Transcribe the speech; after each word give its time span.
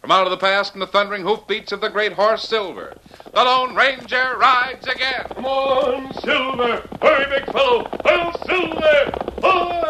From 0.00 0.12
out 0.12 0.26
of 0.26 0.30
the 0.30 0.38
past 0.38 0.72
and 0.72 0.80
the 0.80 0.86
thundering 0.86 1.22
hoofbeats 1.22 1.72
of 1.72 1.82
the 1.82 1.90
great 1.90 2.14
horse 2.14 2.48
Silver, 2.48 2.94
the 3.34 3.44
Lone 3.44 3.74
Ranger 3.74 4.36
rides 4.38 4.86
again. 4.86 5.26
Come 5.34 5.44
on, 5.44 6.14
Silver! 6.14 6.88
Hurry, 7.02 7.26
big 7.28 7.44
fellow! 7.52 7.86
Hail 8.04 8.32
Silver! 8.46 9.12
Hoy! 9.42 9.80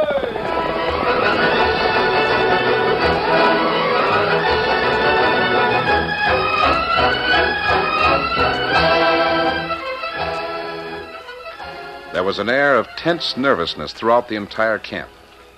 There 12.12 12.24
was 12.24 12.40
an 12.40 12.48
air 12.48 12.76
of 12.76 12.88
tense 12.96 13.36
nervousness 13.36 13.92
throughout 13.92 14.28
the 14.28 14.34
entire 14.34 14.78
camp. 14.80 15.08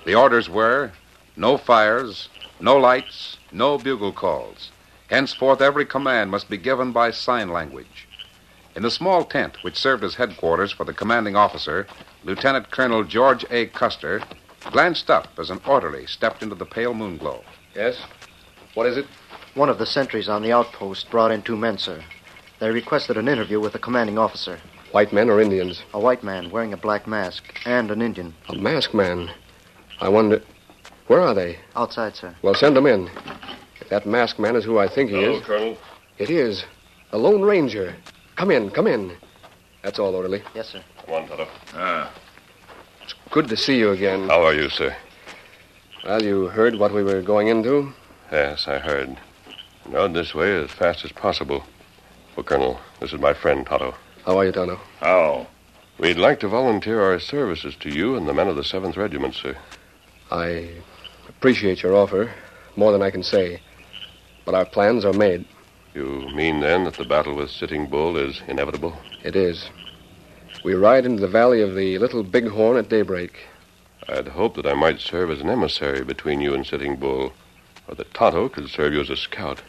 The 0.05 0.13
orders 0.13 0.47
were 0.47 0.91
no 1.35 1.57
fires, 1.57 2.29
no 2.63 2.77
lights, 2.77 3.37
no 3.51 3.77
bugle 3.77 4.13
calls. 4.13 4.71
Henceforth, 5.09 5.61
every 5.61 5.85
command 5.85 6.31
must 6.31 6.49
be 6.49 6.57
given 6.57 6.93
by 6.93 7.11
sign 7.11 7.49
language. 7.49 8.07
In 8.73 8.83
the 8.83 8.89
small 8.89 9.25
tent 9.25 9.57
which 9.63 9.77
served 9.77 10.01
as 10.03 10.15
headquarters 10.15 10.71
for 10.71 10.85
the 10.85 10.93
commanding 10.93 11.35
officer, 11.35 11.85
Lieutenant 12.23 12.71
Colonel 12.71 13.03
George 13.03 13.45
A. 13.51 13.65
Custer 13.67 14.21
glanced 14.71 15.09
up 15.09 15.27
as 15.37 15.49
an 15.49 15.59
orderly 15.67 16.07
stepped 16.07 16.41
into 16.41 16.55
the 16.55 16.65
pale 16.65 16.93
moon 16.93 17.17
glow. 17.17 17.43
Yes? 17.75 17.97
What 18.75 18.87
is 18.87 18.95
it? 18.95 19.07
One 19.55 19.69
of 19.69 19.77
the 19.77 19.85
sentries 19.85 20.29
on 20.29 20.41
the 20.41 20.53
outpost 20.53 21.11
brought 21.11 21.31
in 21.31 21.41
two 21.41 21.57
men, 21.57 21.77
sir. 21.77 22.01
They 22.59 22.71
requested 22.71 23.17
an 23.17 23.27
interview 23.27 23.59
with 23.59 23.73
the 23.73 23.79
commanding 23.79 24.17
officer. 24.17 24.57
White 24.93 25.11
men 25.11 25.29
or 25.29 25.41
Indians? 25.41 25.83
A 25.93 25.99
white 25.99 26.23
man 26.23 26.49
wearing 26.49 26.71
a 26.71 26.77
black 26.77 27.07
mask 27.07 27.43
and 27.65 27.91
an 27.91 28.01
Indian. 28.01 28.33
A 28.47 28.55
masked 28.55 28.93
man. 28.93 29.31
I 29.99 30.07
wonder. 30.07 30.41
Where 31.07 31.21
are 31.21 31.33
they? 31.33 31.59
Outside, 31.75 32.15
sir. 32.15 32.33
Well, 32.41 32.55
send 32.55 32.75
them 32.75 32.85
in. 32.87 33.09
If 33.81 33.89
that 33.89 34.05
masked 34.05 34.39
man 34.39 34.55
is 34.55 34.63
who 34.63 34.79
I 34.79 34.87
think 34.87 35.09
he 35.09 35.17
Hello, 35.17 35.37
is. 35.37 35.43
Colonel. 35.43 35.77
It 36.17 36.29
is. 36.29 36.63
The 37.11 37.17
Lone 37.17 37.41
Ranger. 37.41 37.95
Come 38.35 38.51
in, 38.51 38.69
come 38.71 38.87
in. 38.87 39.15
That's 39.83 39.99
all, 39.99 40.15
orderly. 40.15 40.41
Yes, 40.55 40.69
sir. 40.69 40.81
Come 41.05 41.15
on, 41.15 41.27
Tonto. 41.27 41.47
Ah. 41.75 42.11
It's 43.03 43.13
good 43.31 43.49
to 43.49 43.57
see 43.57 43.77
you 43.77 43.91
again. 43.91 44.29
How 44.29 44.43
are 44.43 44.53
you, 44.53 44.69
sir? 44.69 44.95
Well, 46.05 46.21
you 46.23 46.47
heard 46.47 46.75
what 46.75 46.93
we 46.93 47.03
were 47.03 47.21
going 47.21 47.47
into? 47.47 47.93
Yes, 48.31 48.67
I 48.67 48.79
heard. 48.79 49.17
Rode 49.87 50.13
this 50.13 50.33
way 50.33 50.55
as 50.63 50.71
fast 50.71 51.03
as 51.03 51.11
possible. 51.11 51.63
Well, 52.35 52.43
Colonel, 52.45 52.79
this 52.99 53.13
is 53.13 53.19
my 53.19 53.33
friend, 53.33 53.65
Tonto. 53.65 53.93
How 54.25 54.37
are 54.37 54.45
you, 54.45 54.51
Tonto? 54.53 54.79
How? 55.01 55.47
We'd 55.99 56.17
like 56.17 56.39
to 56.39 56.47
volunteer 56.47 57.01
our 57.01 57.19
services 57.19 57.75
to 57.81 57.89
you 57.89 58.15
and 58.15 58.27
the 58.27 58.33
men 58.33 58.47
of 58.47 58.55
the 58.55 58.63
7th 58.63 58.95
Regiment, 58.97 59.35
sir. 59.35 59.55
I 60.31 60.69
appreciate 61.43 61.83
your 61.83 61.93
offer 61.93 62.33
more 62.77 62.93
than 62.93 63.01
I 63.01 63.11
can 63.11 63.21
say. 63.21 63.59
But 64.45 64.55
our 64.55 64.63
plans 64.63 65.03
are 65.03 65.11
made. 65.11 65.45
You 65.93 66.25
mean, 66.33 66.61
then, 66.61 66.85
that 66.85 66.93
the 66.93 67.03
battle 67.03 67.35
with 67.35 67.51
Sitting 67.51 67.87
Bull 67.87 68.15
is 68.15 68.41
inevitable? 68.47 68.97
It 69.25 69.35
is. 69.35 69.69
We 70.63 70.73
ride 70.73 71.05
into 71.05 71.19
the 71.19 71.27
valley 71.27 71.61
of 71.61 71.75
the 71.75 71.97
Little 71.97 72.23
Bighorn 72.23 72.77
at 72.77 72.87
daybreak. 72.87 73.33
I'd 74.07 74.29
hoped 74.29 74.55
that 74.55 74.65
I 74.65 74.73
might 74.73 75.01
serve 75.01 75.29
as 75.31 75.41
an 75.41 75.49
emissary 75.49 76.05
between 76.05 76.39
you 76.39 76.53
and 76.53 76.65
Sitting 76.65 76.95
Bull, 76.95 77.33
or 77.89 77.95
that 77.95 78.13
Tonto 78.13 78.47
could 78.47 78.69
serve 78.69 78.93
you 78.93 79.01
as 79.01 79.09
a 79.09 79.17
scout. 79.17 79.61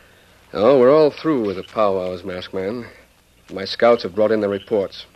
Oh, 0.53 0.79
we're 0.79 0.95
all 0.95 1.11
through 1.11 1.45
with 1.45 1.57
the 1.57 1.65
powwows, 1.65 2.23
Masked 2.23 2.55
Man. 2.55 2.87
My 3.53 3.65
scouts 3.65 4.05
have 4.05 4.15
brought 4.15 4.31
in 4.31 4.43
their 4.43 4.49
reports. 4.49 5.07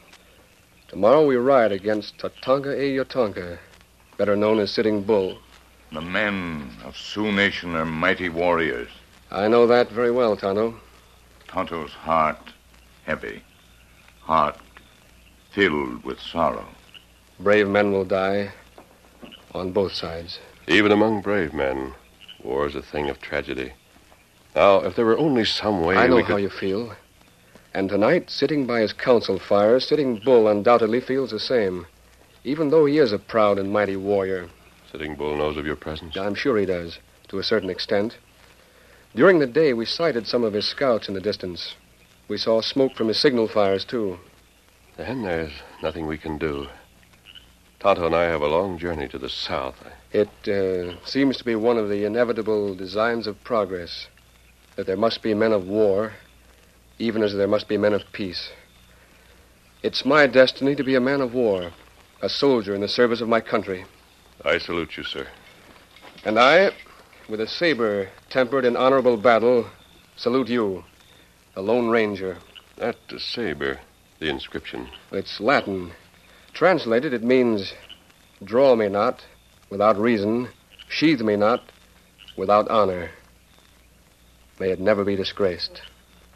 Tomorrow 0.89 1.25
we 1.25 1.37
ride 1.37 1.71
against 1.71 2.19
Tatonka 2.19 2.77
e 2.77 2.97
Yotonka, 2.97 3.61
better 4.17 4.35
known 4.35 4.59
as 4.59 4.73
Sitting 4.73 5.05
Bull. 5.05 5.39
The 5.91 6.01
men 6.01 6.71
of 6.85 6.97
Sioux 6.97 7.33
Nation 7.33 7.75
are 7.75 7.85
mighty 7.87 8.29
warriors. 8.29 8.91
I 9.31 9.49
know 9.49 9.67
that 9.67 9.91
very 9.91 10.11
well, 10.11 10.37
Tonto. 10.37 10.75
Tonto's 11.47 11.93
heart 11.93 12.53
heavy, 13.07 13.43
heart 14.21 14.59
filled 15.51 16.05
with 16.05 16.21
sorrow. 16.21 16.67
Brave 17.41 17.69
men 17.69 17.91
will 17.91 18.05
die 18.05 18.53
on 19.55 19.73
both 19.73 19.93
sides. 19.95 20.39
Even 20.67 20.93
among 20.93 21.23
brave 21.23 21.55
men, 21.55 21.95
war 22.43 22.67
is 22.67 22.75
a 22.75 22.83
thing 22.83 23.09
of 23.09 23.21
tragedy. 23.21 23.73
Now, 24.55 24.81
if 24.81 24.95
there 24.95 25.07
were 25.07 25.17
only 25.17 25.45
some 25.45 25.83
way 25.83 25.97
I 25.97 26.07
know 26.07 26.17
we 26.17 26.23
how 26.23 26.37
you 26.37 26.51
feel. 26.51 26.95
And 27.73 27.89
tonight, 27.89 28.29
sitting 28.29 28.67
by 28.67 28.81
his 28.81 28.93
council 28.93 29.39
fire, 29.39 29.81
Sitting 29.81 30.17
Bull 30.17 30.49
undoubtedly 30.49 31.01
feels 31.01 31.31
the 31.31 31.41
same. 31.41 31.87
even 32.45 32.71
though 32.71 32.87
he 32.87 32.99
is 32.99 33.13
a 33.13 33.19
proud 33.19 33.59
and 33.59 33.73
mighty 33.73 33.97
warrior. 33.97 34.49
Sitting 34.93 35.17
Bull 35.17 35.37
knows 35.37 35.57
of 35.57 35.67
your 35.67 35.77
presence. 35.77 36.17
I'm 36.17 36.35
sure 36.35 36.59
he 36.59 36.65
does, 36.65 36.99
to 37.29 37.39
a 37.39 37.43
certain 37.43 37.69
extent. 37.69 38.17
During 39.15 39.39
the 39.39 39.47
day, 39.47 39.73
we 39.73 39.85
sighted 39.85 40.27
some 40.27 40.45
of 40.45 40.55
his 40.55 40.67
scouts 40.67 41.09
in 41.09 41.15
the 41.15 41.21
distance. 41.21 41.75
We 42.27 42.39
saw 42.39 42.61
smoke 42.61 42.95
from 42.95 43.09
his 43.09 43.19
signal 43.19 43.49
fires, 43.49 43.85
too. 43.85 44.19
Then 44.97 45.23
there's 45.23 45.53
nothing 45.83 46.07
we 46.07 46.19
can 46.19 46.39
do. 46.39 46.69
Tonto 47.81 48.07
and 48.07 48.15
I 48.15 48.25
have 48.25 48.43
a 48.43 48.49
long 48.49 48.79
journey 48.79 49.09
to 49.09 49.19
the 49.19 49.29
south. 49.29 49.77
It 50.13 50.29
uh, 50.49 50.97
seems 51.05 51.37
to 51.37 51.45
be 51.45 51.55
one 51.55 51.77
of 51.77 51.89
the 51.89 52.05
inevitable 52.05 52.75
designs 52.75 53.27
of 53.27 53.43
progress 53.45 54.09
that 54.77 54.87
there 54.87 54.97
must 54.97 55.23
be 55.23 55.35
men 55.35 55.53
of 55.53 55.67
war, 55.67 56.13
even 56.99 57.23
as 57.23 57.35
there 57.35 57.47
must 57.47 57.69
be 57.69 57.77
men 57.77 57.93
of 57.93 58.03
peace. 58.13 58.51
It's 59.83 60.05
my 60.05 60.27
destiny 60.27 60.75
to 60.75 60.83
be 60.83 60.97
a 60.97 61.01
man 61.01 61.21
of 61.21 61.35
war, 61.35 61.73
a 62.21 62.29
soldier 62.29 62.75
in 62.75 62.81
the 62.81 62.89
service 62.89 63.21
of 63.21 63.29
my 63.29 63.41
country. 63.41 63.85
I 64.45 64.59
salute 64.59 64.97
you, 64.97 65.05
sir. 65.05 65.27
And 66.25 66.39
I, 66.39 66.71
with 67.29 67.41
a 67.41 67.47
saber 67.47 68.09
tempered 68.31 68.65
in 68.65 68.77
honorable 68.77 69.17
battle, 69.17 69.67
salute 70.17 70.49
you, 70.49 70.85
the 71.55 71.63
Lone 71.63 71.89
Ranger. 71.89 72.39
That 72.77 72.97
uh, 73.11 73.19
saber, 73.19 73.81
the 74.21 74.29
inscription. 74.29 74.89
It's 75.11 75.41
Latin. 75.41 75.93
Translated, 76.53 77.13
it 77.13 77.23
means 77.23 77.75
draw 78.45 78.77
me 78.77 78.89
not 78.89 79.25
without 79.71 79.99
reason, 79.99 80.49
sheathe 80.89 81.21
me 81.21 81.37
not 81.37 81.63
without 82.37 82.69
honor. 82.69 83.11
May 84.61 84.71
it 84.71 84.81
never 84.81 85.05
be 85.05 85.17
disgraced. 85.17 85.83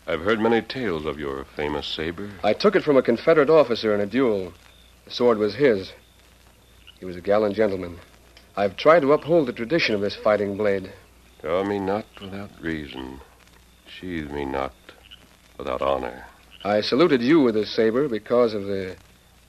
I've 0.07 0.23
heard 0.23 0.41
many 0.41 0.61
tales 0.61 1.07
of 1.07 1.19
your 1.19 1.45
famous 1.57 1.87
saber. 1.87 2.31
I 2.43 2.53
took 2.53 2.75
it 2.75 2.83
from 2.83 2.97
a 2.97 3.03
Confederate 3.03 3.51
officer 3.51 3.95
in 3.95 4.01
a 4.01 4.07
duel. 4.07 4.53
The 5.05 5.11
sword 5.13 5.39
was 5.39 5.55
his. 5.55 5.93
He 7.03 7.07
was 7.07 7.17
a 7.17 7.21
gallant 7.21 7.57
gentleman. 7.57 7.99
I've 8.57 8.77
tried 8.77 9.01
to 9.01 9.13
uphold 9.13 9.49
the 9.49 9.53
tradition 9.53 9.97
of 9.97 10.01
this 10.01 10.15
fighting 10.15 10.57
blade. 10.57 10.93
Draw 11.41 11.65
me 11.65 11.81
not 11.81 12.07
without 12.21 12.51
reason, 12.61 13.21
sheathe 13.89 14.31
me 14.31 14.45
not 14.45 14.73
without 15.59 15.83
honor. 15.83 16.27
I 16.63 16.81
saluted 16.81 17.21
you 17.21 17.41
with 17.41 17.57
this 17.57 17.75
saber 17.75 18.09
because 18.09 18.55
of 18.55 18.67
the 18.67 18.95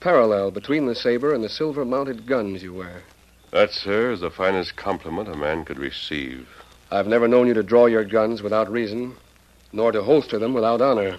parallel 0.00 0.50
between 0.50 0.86
the 0.86 0.96
saber 0.96 1.32
and 1.32 1.44
the 1.44 1.48
silver 1.48 1.84
mounted 1.84 2.26
guns 2.26 2.60
you 2.64 2.74
wear. 2.74 3.04
That, 3.52 3.70
sir, 3.70 4.10
is 4.10 4.18
the 4.18 4.32
finest 4.32 4.74
compliment 4.74 5.28
a 5.28 5.36
man 5.36 5.64
could 5.64 5.78
receive. 5.78 6.48
I've 6.90 7.06
never 7.06 7.28
known 7.28 7.46
you 7.46 7.54
to 7.54 7.62
draw 7.62 7.86
your 7.86 8.04
guns 8.04 8.42
without 8.42 8.68
reason, 8.68 9.14
nor 9.72 9.92
to 9.92 10.02
holster 10.02 10.40
them 10.40 10.54
without 10.54 10.80
honor. 10.80 11.18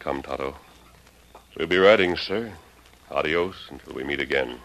Come, 0.00 0.20
Tonto. 0.20 0.56
We'll 1.56 1.68
be 1.68 1.78
riding, 1.78 2.16
sir. 2.16 2.54
Adios 3.12 3.68
until 3.70 3.94
we 3.94 4.02
meet 4.02 4.18
again. 4.18 4.58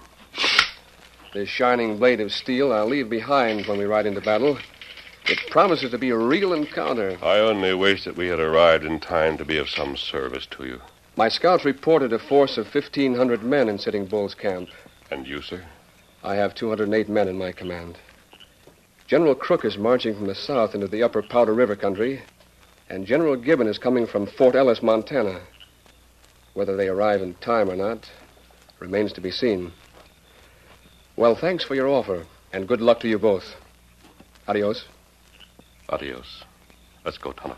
This 1.36 1.50
shining 1.50 1.98
blade 1.98 2.22
of 2.22 2.32
steel 2.32 2.72
I'll 2.72 2.88
leave 2.88 3.10
behind 3.10 3.66
when 3.66 3.78
we 3.78 3.84
ride 3.84 4.06
into 4.06 4.22
battle. 4.22 4.58
It 5.26 5.38
promises 5.50 5.92
to 5.92 5.98
be 5.98 6.10
a 6.12 6.18
real 6.18 6.54
encounter. 6.54 7.18
I 7.22 7.40
only 7.40 7.74
wish 7.74 8.06
that 8.06 8.16
we 8.16 8.28
had 8.28 8.40
arrived 8.40 8.86
in 8.86 9.02
time 9.02 9.38
to 9.40 9.44
be 9.44 9.58
of 9.58 9.70
some 9.70 9.98
service 9.98 10.46
to 10.52 10.66
you. 10.66 10.82
My 11.18 11.28
scouts 11.28 11.66
reported 11.66 12.14
a 12.14 12.20
force 12.20 12.58
of 12.58 12.74
1,500 12.74 13.44
men 13.44 13.68
in 13.68 13.78
Sitting 13.78 14.06
Bull's 14.06 14.34
camp. 14.34 14.70
And 15.12 15.28
you, 15.28 15.42
sir? 15.42 15.66
I 16.24 16.36
have 16.36 16.56
208 16.56 17.10
men 17.10 17.28
in 17.28 17.38
my 17.38 17.52
command. 17.52 17.98
General 19.06 19.36
Crook 19.36 19.66
is 19.66 19.78
marching 19.78 20.16
from 20.16 20.28
the 20.28 20.36
south 20.36 20.74
into 20.74 20.88
the 20.88 21.04
upper 21.04 21.22
Powder 21.22 21.54
River 21.54 21.76
country, 21.76 22.22
and 22.90 23.06
General 23.06 23.36
Gibbon 23.36 23.68
is 23.68 23.78
coming 23.78 24.08
from 24.08 24.26
Fort 24.26 24.56
Ellis, 24.56 24.82
Montana. 24.82 25.42
Whether 26.54 26.78
they 26.78 26.88
arrive 26.88 27.22
in 27.22 27.34
time 27.34 27.70
or 27.70 27.76
not 27.76 28.10
remains 28.80 29.12
to 29.12 29.22
be 29.22 29.32
seen. 29.32 29.74
Well, 31.18 31.36
thanks 31.36 31.64
for 31.64 31.76
your 31.76 31.88
offer, 31.88 32.26
and 32.52 32.68
good 32.68 32.82
luck 32.82 33.00
to 33.02 33.08
you 33.08 33.18
both. 33.20 33.56
Adios. 34.48 34.86
Adios. 35.90 36.44
Let's 37.04 37.18
go, 37.18 37.32
Tonto. 37.32 37.56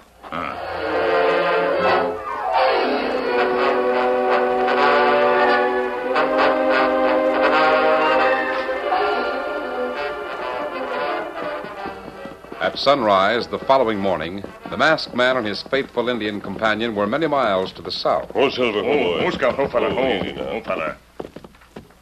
At 12.59 12.77
sunrise 12.79 13.47
the 13.47 13.59
following 13.59 13.99
morning, 13.99 14.43
the 14.71 14.77
masked 14.77 15.13
man 15.15 15.37
and 15.37 15.45
his 15.45 15.61
faithful 15.63 16.09
Indian 16.09 16.41
companion 16.41 16.95
were 16.95 17.05
many 17.05 17.27
miles 17.27 17.71
to 17.73 17.81
the 17.83 17.91
south. 17.91 18.31
Oh, 18.33 18.49
Silver, 18.49 18.79
Oh, 18.79 19.21
Muska, 19.23 19.53
ho, 19.53 19.67
fella, 19.67 19.89
Oh, 19.89 19.93
ho. 19.95 20.07
easy 20.25 20.33
now. 20.33 20.43
Ho, 20.49 20.61
fella. 20.61 20.97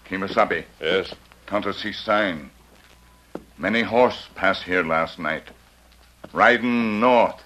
Kimasabi, 0.09 0.63
Yes. 0.81 1.13
Tonto 1.47 1.71
see 1.71 1.91
sign. 1.91 2.49
Many 3.57 3.81
horse 3.81 4.27
pass 4.35 4.61
here 4.61 4.83
last 4.83 5.19
night. 5.19 5.43
Riding 6.33 6.99
north. 6.99 7.41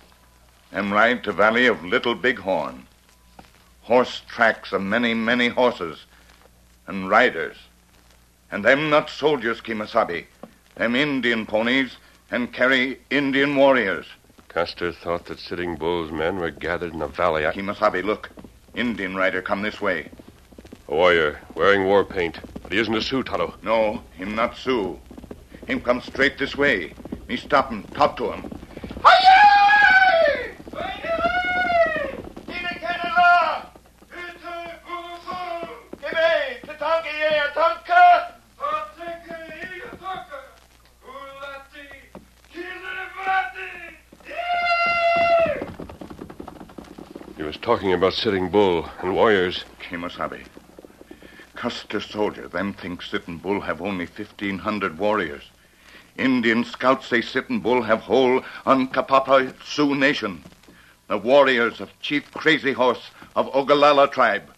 Em 0.72 0.92
ride 0.92 1.24
to 1.24 1.32
valley 1.32 1.68
of 1.68 1.84
Little 1.84 2.16
Bighorn. 2.16 2.88
Horse 3.82 4.22
tracks 4.28 4.72
of 4.72 4.82
many, 4.82 5.14
many 5.14 5.50
horses. 5.50 6.06
And 6.88 7.10
riders. 7.10 7.58
And 8.52 8.64
them 8.64 8.90
not 8.90 9.10
soldiers, 9.10 9.62
Kimasabi. 9.62 10.26
Them 10.76 10.96
Indian 10.96 11.46
ponies 11.46 11.98
and 12.32 12.54
carry 12.54 13.00
Indian 13.10 13.56
warriors. 13.56 14.06
Custer 14.48 14.92
thought 14.92 15.26
that 15.26 15.40
Sitting 15.40 15.76
Bull's 15.76 16.12
men 16.12 16.38
were 16.38 16.52
gathered 16.52 16.94
in 16.94 17.00
the 17.00 17.08
valley. 17.08 17.46
I... 17.46 17.52
Kimasabi, 17.52 18.04
look. 18.04 18.30
Indian 18.74 19.16
rider 19.16 19.42
come 19.42 19.62
this 19.62 19.82
way. 19.82 20.10
A 20.88 20.96
warrior 20.96 21.40
wearing 21.54 21.86
war 21.86 22.04
paint. 22.04 22.40
But 22.70 22.76
he 22.76 22.82
isn't 22.82 22.94
a 22.94 23.02
Sioux, 23.02 23.24
Tonto. 23.24 23.56
No, 23.64 24.04
him 24.12 24.36
not 24.36 24.56
Sioux. 24.56 25.00
Him 25.66 25.82
come 25.82 26.02
straight 26.02 26.38
this 26.38 26.56
way. 26.56 26.94
Me 27.28 27.36
stop 27.36 27.72
him, 27.72 27.82
talk 27.96 28.16
to 28.18 28.32
him. 28.32 28.44
He 47.36 47.42
was 47.44 47.58
talking 47.58 47.94
about 47.94 48.14
Sitting 48.14 48.50
Bull 48.50 48.88
and 49.02 49.16
warriors. 49.16 49.64
Kimasabi. 49.82 50.44
Custer 51.60 52.00
soldier, 52.00 52.48
them 52.48 52.72
think 52.72 53.02
Sitting 53.02 53.38
Bull 53.38 53.60
have 53.60 53.82
only 53.82 54.06
1,500 54.06 54.98
warriors. 54.98 55.44
Indian 56.18 56.64
scouts 56.64 57.08
say 57.08 57.20
Sitting 57.20 57.60
Bull 57.60 57.82
have 57.82 58.00
whole 58.00 58.40
Uncapapa 58.66 59.54
Sioux 59.62 59.94
nation. 59.94 60.42
The 61.10 61.18
warriors 61.18 61.82
of 61.82 61.92
Chief 62.00 62.32
Crazy 62.32 62.72
Horse 62.72 63.12
of 63.36 63.54
Ogallala 63.54 64.08
tribe. 64.08 64.50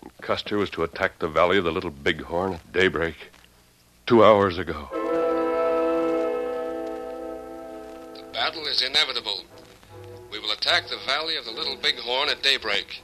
And 0.00 0.10
Custer 0.22 0.56
was 0.56 0.70
to 0.70 0.84
attack 0.84 1.18
the 1.18 1.28
valley 1.28 1.58
of 1.58 1.64
the 1.64 1.70
Little 1.70 1.90
Bighorn 1.90 2.54
at 2.54 2.72
daybreak. 2.72 3.30
Two 4.06 4.24
hours 4.24 4.56
ago. 4.56 4.88
The 8.14 8.22
battle 8.32 8.66
is 8.66 8.80
inevitable. 8.80 9.42
We 10.30 10.38
will 10.38 10.52
attack 10.52 10.88
the 10.88 10.96
valley 11.06 11.36
of 11.36 11.44
the 11.44 11.52
Little 11.52 11.76
Bighorn 11.76 12.30
at 12.30 12.42
daybreak. 12.42 13.02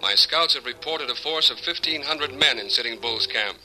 My 0.00 0.14
scouts 0.14 0.54
have 0.54 0.64
reported 0.64 1.10
a 1.10 1.14
force 1.14 1.50
of 1.50 1.56
1,500 1.56 2.32
men 2.32 2.58
in 2.58 2.70
Sitting 2.70 2.98
Bull's 3.00 3.26
camp. 3.26 3.58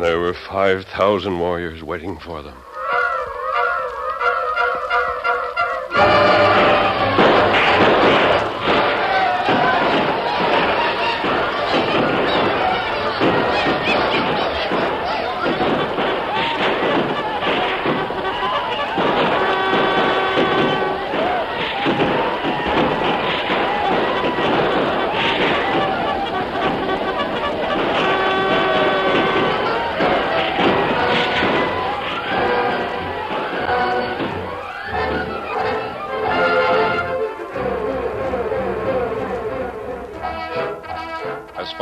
There 0.00 0.18
were 0.18 0.34
5,000 0.34 1.38
warriors 1.38 1.82
waiting 1.82 2.18
for 2.18 2.42
them. 2.42 2.56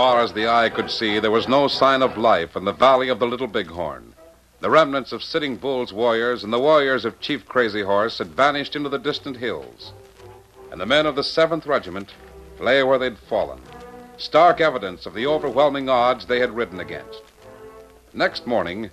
Far 0.04 0.20
as 0.20 0.34
the 0.34 0.46
eye 0.46 0.68
could 0.68 0.90
see, 0.90 1.18
there 1.18 1.30
was 1.30 1.48
no 1.48 1.66
sign 1.66 2.02
of 2.02 2.18
life 2.18 2.56
in 2.56 2.66
the 2.66 2.72
valley 2.74 3.08
of 3.08 3.18
the 3.18 3.26
Little 3.26 3.46
Bighorn. 3.46 4.12
The 4.60 4.68
remnants 4.68 5.12
of 5.12 5.24
Sitting 5.24 5.56
Bull's 5.56 5.94
warriors 5.94 6.44
and 6.44 6.52
the 6.52 6.60
warriors 6.60 7.06
of 7.06 7.20
Chief 7.20 7.48
Crazy 7.48 7.80
Horse 7.80 8.18
had 8.18 8.26
vanished 8.26 8.76
into 8.76 8.90
the 8.90 8.98
distant 8.98 9.38
hills. 9.38 9.94
And 10.70 10.78
the 10.78 10.84
men 10.84 11.06
of 11.06 11.16
the 11.16 11.22
7th 11.22 11.64
Regiment 11.64 12.12
lay 12.60 12.82
where 12.82 12.98
they'd 12.98 13.16
fallen, 13.16 13.60
stark 14.18 14.60
evidence 14.60 15.06
of 15.06 15.14
the 15.14 15.26
overwhelming 15.26 15.88
odds 15.88 16.26
they 16.26 16.38
had 16.38 16.54
ridden 16.54 16.80
against. 16.80 17.22
Next 18.12 18.46
morning, 18.46 18.90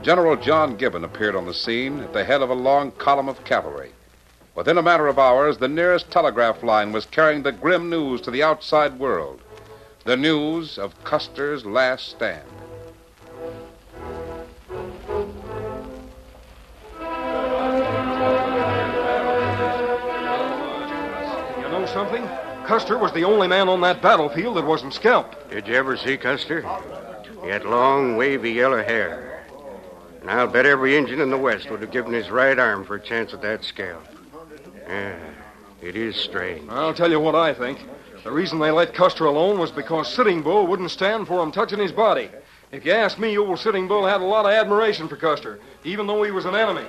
General 0.00 0.34
John 0.34 0.78
Gibbon 0.78 1.04
appeared 1.04 1.36
on 1.36 1.44
the 1.44 1.52
scene 1.52 2.00
at 2.00 2.14
the 2.14 2.24
head 2.24 2.40
of 2.40 2.48
a 2.48 2.54
long 2.54 2.90
column 2.92 3.28
of 3.28 3.44
cavalry. 3.44 3.92
Within 4.54 4.78
a 4.78 4.82
matter 4.82 5.08
of 5.08 5.18
hours, 5.18 5.58
the 5.58 5.68
nearest 5.68 6.10
telegraph 6.10 6.62
line 6.62 6.90
was 6.90 7.04
carrying 7.04 7.42
the 7.42 7.52
grim 7.52 7.90
news 7.90 8.22
to 8.22 8.30
the 8.30 8.42
outside 8.42 8.98
world 8.98 9.42
the 10.04 10.16
news 10.16 10.78
of 10.78 11.02
Custer's 11.02 11.64
last 11.64 12.08
stand. 12.08 12.46
You 21.58 21.68
know 21.70 21.86
something? 21.86 22.28
Custer 22.66 22.98
was 22.98 23.12
the 23.12 23.24
only 23.24 23.48
man 23.48 23.68
on 23.68 23.80
that 23.80 24.02
battlefield 24.02 24.56
that 24.58 24.64
wasn't 24.64 24.92
scalped. 24.92 25.50
Did 25.50 25.66
you 25.66 25.74
ever 25.74 25.96
see 25.96 26.18
Custer? 26.18 26.62
He 27.42 27.48
had 27.48 27.64
long, 27.64 28.16
wavy 28.16 28.52
yellow 28.52 28.82
hair. 28.82 29.46
And 30.20 30.30
I'll 30.30 30.46
bet 30.46 30.66
every 30.66 30.96
Indian 30.96 31.20
in 31.20 31.30
the 31.30 31.38
West 31.38 31.70
would 31.70 31.80
have 31.80 31.90
given 31.90 32.12
his 32.12 32.30
right 32.30 32.58
arm 32.58 32.84
for 32.84 32.96
a 32.96 33.00
chance 33.00 33.34
at 33.34 33.42
that 33.42 33.64
scalp. 33.64 34.06
Yeah, 34.86 35.18
it 35.82 35.96
is 35.96 36.16
strange. 36.16 36.68
I'll 36.70 36.94
tell 36.94 37.10
you 37.10 37.20
what 37.20 37.34
I 37.34 37.52
think. 37.52 37.78
The 38.24 38.32
reason 38.32 38.58
they 38.58 38.70
let 38.70 38.94
Custer 38.94 39.26
alone 39.26 39.58
was 39.58 39.70
because 39.70 40.10
Sitting 40.10 40.40
Bull 40.40 40.66
wouldn't 40.66 40.90
stand 40.90 41.26
for 41.28 41.42
him 41.42 41.52
touching 41.52 41.78
his 41.78 41.92
body. 41.92 42.30
If 42.72 42.86
you 42.86 42.92
ask 42.92 43.18
me, 43.18 43.36
old 43.36 43.58
Sitting 43.58 43.86
Bull 43.86 44.06
had 44.06 44.22
a 44.22 44.24
lot 44.24 44.46
of 44.46 44.52
admiration 44.52 45.08
for 45.08 45.16
Custer, 45.16 45.60
even 45.84 46.06
though 46.06 46.22
he 46.22 46.30
was 46.30 46.46
an 46.46 46.54
enemy. 46.54 46.86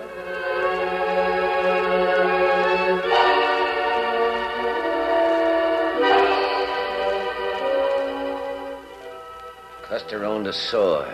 Custer 9.84 10.24
owned 10.24 10.48
a 10.48 10.54
sword. 10.54 11.14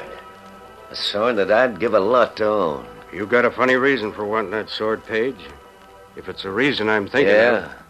A 0.92 0.96
sword 0.96 1.38
that 1.38 1.52
I'd 1.52 1.80
give 1.80 1.96
a 1.96 2.00
lot 2.00 2.38
to 2.38 2.46
own. 2.46 2.86
You 3.12 3.26
got 3.26 3.44
a 3.44 3.52
funny 3.52 3.76
reason 3.76 4.14
for 4.14 4.24
wanting 4.24 4.52
that 4.52 4.70
sword, 4.70 5.04
Page. 5.04 5.48
If 6.16 6.30
it's 6.30 6.46
a 6.46 6.52
reason 6.52 6.90
I'm 6.90 7.08
thinking 7.08 7.34
yeah? 7.34 7.66
of. 7.66 7.81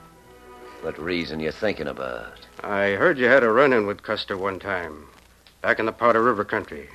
What 0.81 0.97
reason 0.97 1.39
you 1.39 1.51
thinking 1.51 1.87
about? 1.87 2.39
I 2.63 2.91
heard 2.91 3.19
you 3.19 3.25
had 3.25 3.43
a 3.43 3.51
run-in 3.51 3.85
with 3.85 4.01
Custer 4.01 4.35
one 4.35 4.57
time, 4.57 5.05
back 5.61 5.77
in 5.77 5.85
the 5.85 5.91
Powder 5.91 6.23
River 6.23 6.43
country. 6.43 6.89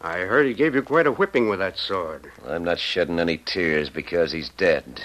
I 0.00 0.20
heard 0.20 0.46
he 0.46 0.54
gave 0.54 0.74
you 0.74 0.82
quite 0.82 1.06
a 1.06 1.12
whipping 1.12 1.48
with 1.48 1.60
that 1.60 1.78
sword. 1.78 2.32
I'm 2.44 2.64
not 2.64 2.80
shedding 2.80 3.20
any 3.20 3.38
tears 3.38 3.90
because 3.90 4.32
he's 4.32 4.48
dead. 4.48 5.04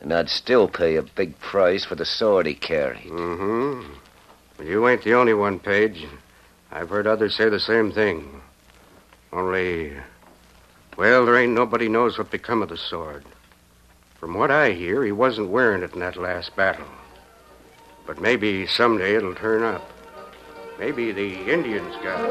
And 0.00 0.12
I'd 0.12 0.28
still 0.28 0.66
pay 0.66 0.96
a 0.96 1.02
big 1.02 1.38
price 1.38 1.84
for 1.84 1.94
the 1.94 2.04
sword 2.04 2.46
he 2.46 2.54
carried. 2.54 3.04
Mm-hmm. 3.04 3.92
Well, 4.58 4.66
you 4.66 4.88
ain't 4.88 5.04
the 5.04 5.14
only 5.14 5.34
one, 5.34 5.60
Page. 5.60 6.06
I've 6.72 6.88
heard 6.88 7.06
others 7.06 7.36
say 7.36 7.48
the 7.48 7.60
same 7.60 7.92
thing. 7.92 8.40
Only, 9.32 9.92
well, 10.96 11.24
there 11.24 11.36
ain't 11.36 11.52
nobody 11.52 11.88
knows 11.88 12.18
what 12.18 12.32
become 12.32 12.62
of 12.62 12.68
the 12.68 12.76
sword. 12.76 13.24
From 14.18 14.34
what 14.34 14.50
I 14.50 14.72
hear, 14.72 15.04
he 15.04 15.12
wasn't 15.12 15.50
wearing 15.50 15.82
it 15.82 15.92
in 15.92 16.00
that 16.00 16.16
last 16.16 16.56
battle. 16.56 16.86
But 18.06 18.20
maybe 18.20 18.66
someday 18.66 19.16
it'll 19.16 19.34
turn 19.34 19.62
up. 19.62 19.90
Maybe 20.78 21.10
the 21.10 21.50
Indians 21.52 21.94
got 21.96 22.20
it. 22.20 22.30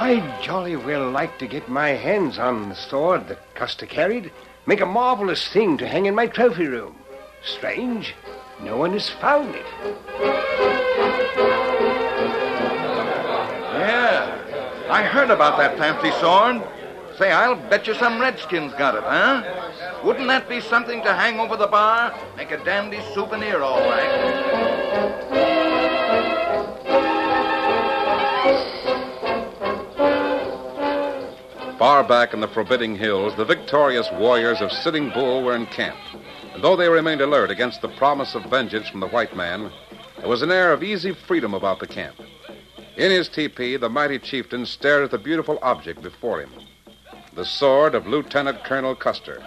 I'd 0.00 0.42
jolly 0.42 0.74
well 0.74 1.08
like 1.10 1.38
to 1.38 1.46
get 1.46 1.68
my 1.68 1.90
hands 1.90 2.38
on 2.38 2.68
the 2.68 2.74
sword 2.74 3.28
that 3.28 3.54
Custer 3.54 3.86
carried. 3.86 4.32
Make 4.66 4.80
a 4.80 4.86
marvelous 4.86 5.48
thing 5.48 5.78
to 5.78 5.86
hang 5.86 6.06
in 6.06 6.14
my 6.14 6.26
trophy 6.26 6.66
room. 6.66 6.96
Strange, 7.44 8.14
no 8.60 8.76
one 8.76 8.92
has 8.92 9.08
found 9.08 9.54
it. 9.54 9.66
Yeah. 13.78 14.38
I 14.90 15.02
heard 15.04 15.30
about 15.30 15.58
that 15.58 15.78
fancy 15.78 16.10
sword. 16.20 16.62
Say, 17.18 17.30
I'll 17.30 17.56
bet 17.56 17.86
you 17.86 17.94
some 17.94 18.20
redskins 18.20 18.72
got 18.74 18.94
it, 18.96 19.04
huh? 19.04 19.71
Wouldn't 20.04 20.26
that 20.26 20.48
be 20.48 20.60
something 20.60 21.00
to 21.02 21.14
hang 21.14 21.38
over 21.38 21.56
the 21.56 21.68
bar? 21.68 22.12
Make 22.36 22.50
a 22.50 22.62
dandy 22.64 23.00
souvenir, 23.14 23.62
all 23.62 23.80
right. 23.80 24.82
Far 31.78 32.02
back 32.02 32.34
in 32.34 32.40
the 32.40 32.48
forbidding 32.48 32.96
hills, 32.96 33.34
the 33.36 33.44
victorious 33.44 34.08
warriors 34.14 34.60
of 34.60 34.72
Sitting 34.72 35.10
Bull 35.10 35.42
were 35.44 35.54
encamped. 35.54 36.16
And 36.52 36.62
though 36.62 36.76
they 36.76 36.88
remained 36.88 37.20
alert 37.20 37.50
against 37.50 37.80
the 37.80 37.88
promise 37.88 38.34
of 38.34 38.44
vengeance 38.44 38.88
from 38.88 39.00
the 39.00 39.08
white 39.08 39.36
man, 39.36 39.70
there 40.18 40.28
was 40.28 40.42
an 40.42 40.50
air 40.50 40.72
of 40.72 40.82
easy 40.82 41.12
freedom 41.12 41.54
about 41.54 41.78
the 41.78 41.86
camp. 41.86 42.16
In 42.96 43.10
his 43.10 43.28
teepee, 43.28 43.76
the 43.76 43.88
mighty 43.88 44.18
chieftain 44.18 44.66
stared 44.66 45.04
at 45.04 45.10
the 45.12 45.18
beautiful 45.18 45.58
object 45.62 46.02
before 46.02 46.40
him 46.40 46.50
the 47.34 47.44
sword 47.44 47.94
of 47.94 48.06
Lieutenant 48.06 48.62
Colonel 48.62 48.94
Custer. 48.94 49.42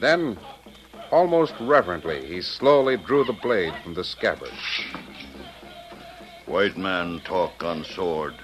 Then, 0.00 0.38
almost 1.10 1.54
reverently, 1.60 2.24
he 2.26 2.40
slowly 2.40 2.96
drew 2.96 3.24
the 3.24 3.32
blade 3.32 3.74
from 3.82 3.94
the 3.94 4.04
scabbard. 4.04 4.52
White 6.46 6.76
man 6.76 7.20
talk 7.24 7.64
on 7.64 7.84
sword. 7.84 8.34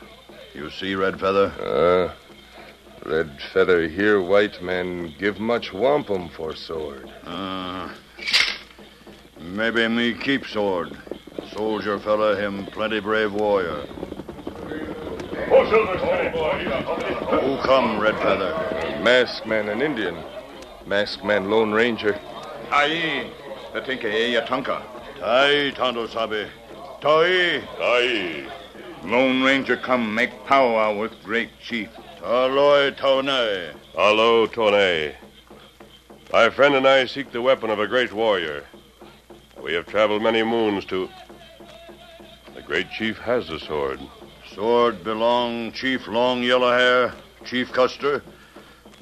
You 0.52 0.70
see, 0.70 0.94
Red 0.94 1.20
Feather? 1.20 1.52
Uh, 1.60 3.08
Red 3.08 3.30
Feather 3.52 3.86
here, 3.88 4.20
white 4.20 4.60
man 4.62 5.14
give 5.18 5.38
much 5.38 5.72
wampum 5.72 6.28
for 6.28 6.56
sword. 6.56 7.10
Uh, 7.24 7.88
maybe 9.40 9.86
me 9.88 10.14
keep 10.14 10.46
sword. 10.46 10.96
Soldier 11.52 11.98
fella, 11.98 12.36
him 12.36 12.66
plenty 12.66 13.00
brave 13.00 13.32
warrior. 13.32 13.84
Who 17.30 17.58
come, 17.62 18.00
Red 18.00 18.16
Feather? 18.16 19.00
Mask 19.02 19.46
man 19.46 19.68
and 19.68 19.82
Indian. 19.82 20.16
Mask 20.86 21.24
man 21.24 21.48
Lone 21.50 21.72
Ranger. 21.72 22.18
Aye, 22.70 23.30
the 23.72 23.80
tinka 23.80 24.06
yatunka. 24.06 24.82
Tai, 25.18 25.70
Tonto 25.70 26.06
Sabe. 26.06 26.46
Tai. 27.00 27.60
Tai. 27.78 28.46
Lone 29.04 29.42
Ranger 29.42 29.78
come 29.78 30.14
make 30.14 30.44
powwow 30.44 30.94
with 30.94 31.12
great 31.22 31.48
chief. 31.58 31.88
Aloy 32.22 32.94
Tone. 32.96 33.74
Alo 33.96 34.46
Tone. 34.46 35.14
My 36.30 36.50
friend 36.50 36.74
and 36.74 36.86
I 36.86 37.06
seek 37.06 37.32
the 37.32 37.40
weapon 37.40 37.70
of 37.70 37.78
a 37.78 37.86
great 37.86 38.12
warrior. 38.12 38.64
We 39.62 39.72
have 39.72 39.86
traveled 39.86 40.22
many 40.22 40.42
moons 40.42 40.84
to. 40.86 41.08
The 42.54 42.60
great 42.60 42.90
chief 42.90 43.16
has 43.18 43.48
the 43.48 43.58
sword. 43.58 44.00
Sword 44.54 45.02
belong 45.02 45.72
Chief 45.72 46.06
Long 46.06 46.42
Yellow 46.42 46.72
Hair, 46.72 47.14
Chief 47.46 47.72
Custer. 47.72 48.22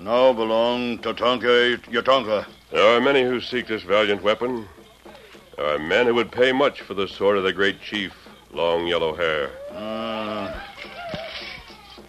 Now 0.02 0.32
belong 0.32 0.99
to 0.99 1.14
Tonka 1.14 1.78
Yatonka. 1.85 2.44
There 2.73 2.97
are 2.97 3.00
many 3.00 3.23
who 3.23 3.40
seek 3.40 3.68
this 3.68 3.85
valiant 3.85 4.21
weapon. 4.21 4.66
There 5.56 5.64
are 5.64 5.78
men 5.78 6.06
who 6.06 6.14
would 6.14 6.32
pay 6.32 6.50
much 6.50 6.80
for 6.80 6.94
the 6.94 7.06
sword 7.06 7.38
of 7.38 7.44
the 7.44 7.52
great 7.52 7.80
chief, 7.80 8.12
Long 8.50 8.85
Yellow 8.88 9.14
Hair. 9.14 9.50
Uh, 9.71 10.59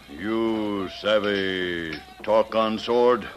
you 0.10 0.90
savvy 1.02 1.94
talk 2.24 2.56
on 2.56 2.80
sword? 2.80 3.28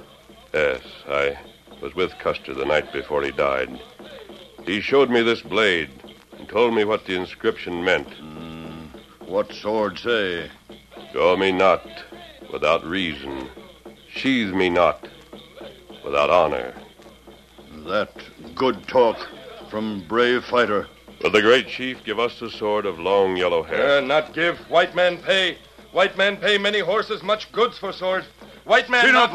Yes, 0.55 0.81
I 1.07 1.37
was 1.83 1.95
with 1.95 2.17
Custer 2.19 2.55
the 2.55 2.65
night 2.65 2.91
before 2.95 3.23
he 3.23 3.33
died. 3.33 3.79
He 4.65 4.81
showed 4.81 5.11
me 5.11 5.21
this 5.21 5.43
blade 5.43 5.91
and 6.39 6.49
told 6.49 6.75
me 6.75 6.85
what 6.85 7.05
the 7.05 7.15
inscription 7.15 7.85
meant. 7.85 8.09
Mm, 8.09 8.89
what 9.27 9.53
sword 9.53 9.99
say? 9.99 10.51
Draw 11.13 11.37
me 11.37 11.53
not 11.53 11.87
without 12.51 12.87
reason. 12.87 13.51
Sheathe 14.17 14.55
me 14.55 14.71
not 14.71 15.07
without 16.03 16.31
honor. 16.31 16.75
That 17.87 18.11
good 18.55 18.89
talk 18.89 19.19
from 19.69 20.05
brave 20.09 20.43
fighter. 20.45 20.89
Will 21.23 21.31
the 21.31 21.43
great 21.43 21.69
chief 21.69 22.03
give 22.03 22.19
us 22.19 22.41
the 22.41 22.51
sword 22.51 22.87
of 22.87 22.99
long 22.99 23.37
yellow 23.37 23.63
hair? 23.63 23.99
Uh, 23.99 24.01
not 24.01 24.33
give. 24.33 24.59
White 24.71 24.95
man 24.95 25.19
pay. 25.19 25.59
White 25.93 26.17
man 26.17 26.39
pay 26.39 26.57
many 26.57 26.81
horses 26.81 27.23
much 27.23 27.53
goods 27.53 27.79
for 27.79 27.93
sword. 27.93 28.25
White 28.65 28.89
man 28.89 29.13
not... 29.13 29.31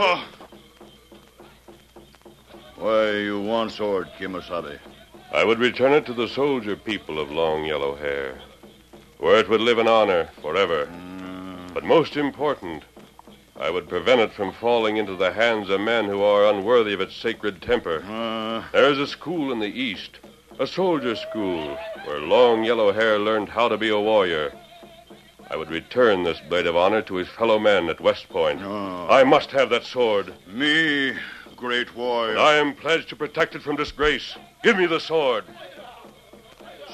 Why 2.75 3.11
you 3.11 3.39
want 3.39 3.71
sword, 3.71 4.09
Kimasabi? 4.19 4.79
I 5.31 5.43
would 5.43 5.59
return 5.59 5.93
it 5.93 6.07
to 6.07 6.13
the 6.13 6.27
soldier 6.27 6.75
people 6.75 7.19
of 7.19 7.31
long 7.31 7.65
yellow 7.65 7.95
hair, 7.95 8.41
where 9.19 9.37
it 9.37 9.47
would 9.47 9.61
live 9.61 9.77
in 9.77 9.87
honor 9.87 10.29
forever. 10.41 10.87
Mm. 10.87 11.73
But 11.73 11.83
most 11.83 12.17
important, 12.17 12.83
I 13.59 13.69
would 13.69 13.89
prevent 13.89 14.21
it 14.21 14.33
from 14.33 14.53
falling 14.53 14.97
into 14.97 15.15
the 15.15 15.33
hands 15.33 15.69
of 15.69 15.81
men 15.81 16.05
who 16.05 16.21
are 16.21 16.45
unworthy 16.45 16.93
of 16.93 17.01
its 17.01 17.15
sacred 17.15 17.61
temper. 17.61 18.03
Uh, 18.07 18.63
there 18.71 18.89
is 18.89 18.97
a 18.97 19.07
school 19.07 19.51
in 19.51 19.59
the 19.59 19.67
East, 19.67 20.19
a 20.59 20.65
soldier 20.65 21.15
school, 21.15 21.77
where 22.05 22.19
long 22.19 22.63
yellow 22.63 22.91
hair 22.91 23.19
learned 23.19 23.49
how 23.49 23.67
to 23.67 23.77
be 23.77 23.89
a 23.89 23.99
warrior. 23.99 24.51
I 25.49 25.57
would 25.57 25.69
return 25.69 26.23
this 26.23 26.39
blade 26.39 26.65
of 26.65 26.77
honor 26.77 27.01
to 27.01 27.15
his 27.15 27.27
fellow 27.27 27.59
men 27.59 27.89
at 27.89 27.99
West 27.99 28.29
Point. 28.29 28.61
Oh. 28.63 29.07
I 29.09 29.25
must 29.25 29.51
have 29.51 29.69
that 29.71 29.83
sword. 29.83 30.33
Me, 30.47 31.13
great 31.57 31.93
warrior. 31.93 32.31
And 32.31 32.39
I 32.39 32.55
am 32.55 32.73
pledged 32.73 33.09
to 33.09 33.17
protect 33.17 33.55
it 33.55 33.61
from 33.61 33.75
disgrace. 33.75 34.37
Give 34.63 34.77
me 34.77 34.85
the 34.85 34.99
sword. 34.99 35.43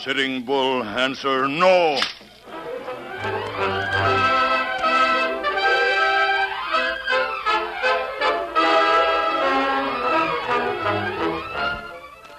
Sitting 0.04 0.44
Bull 0.44 0.84
answer 0.84 1.48
no. 1.48 2.00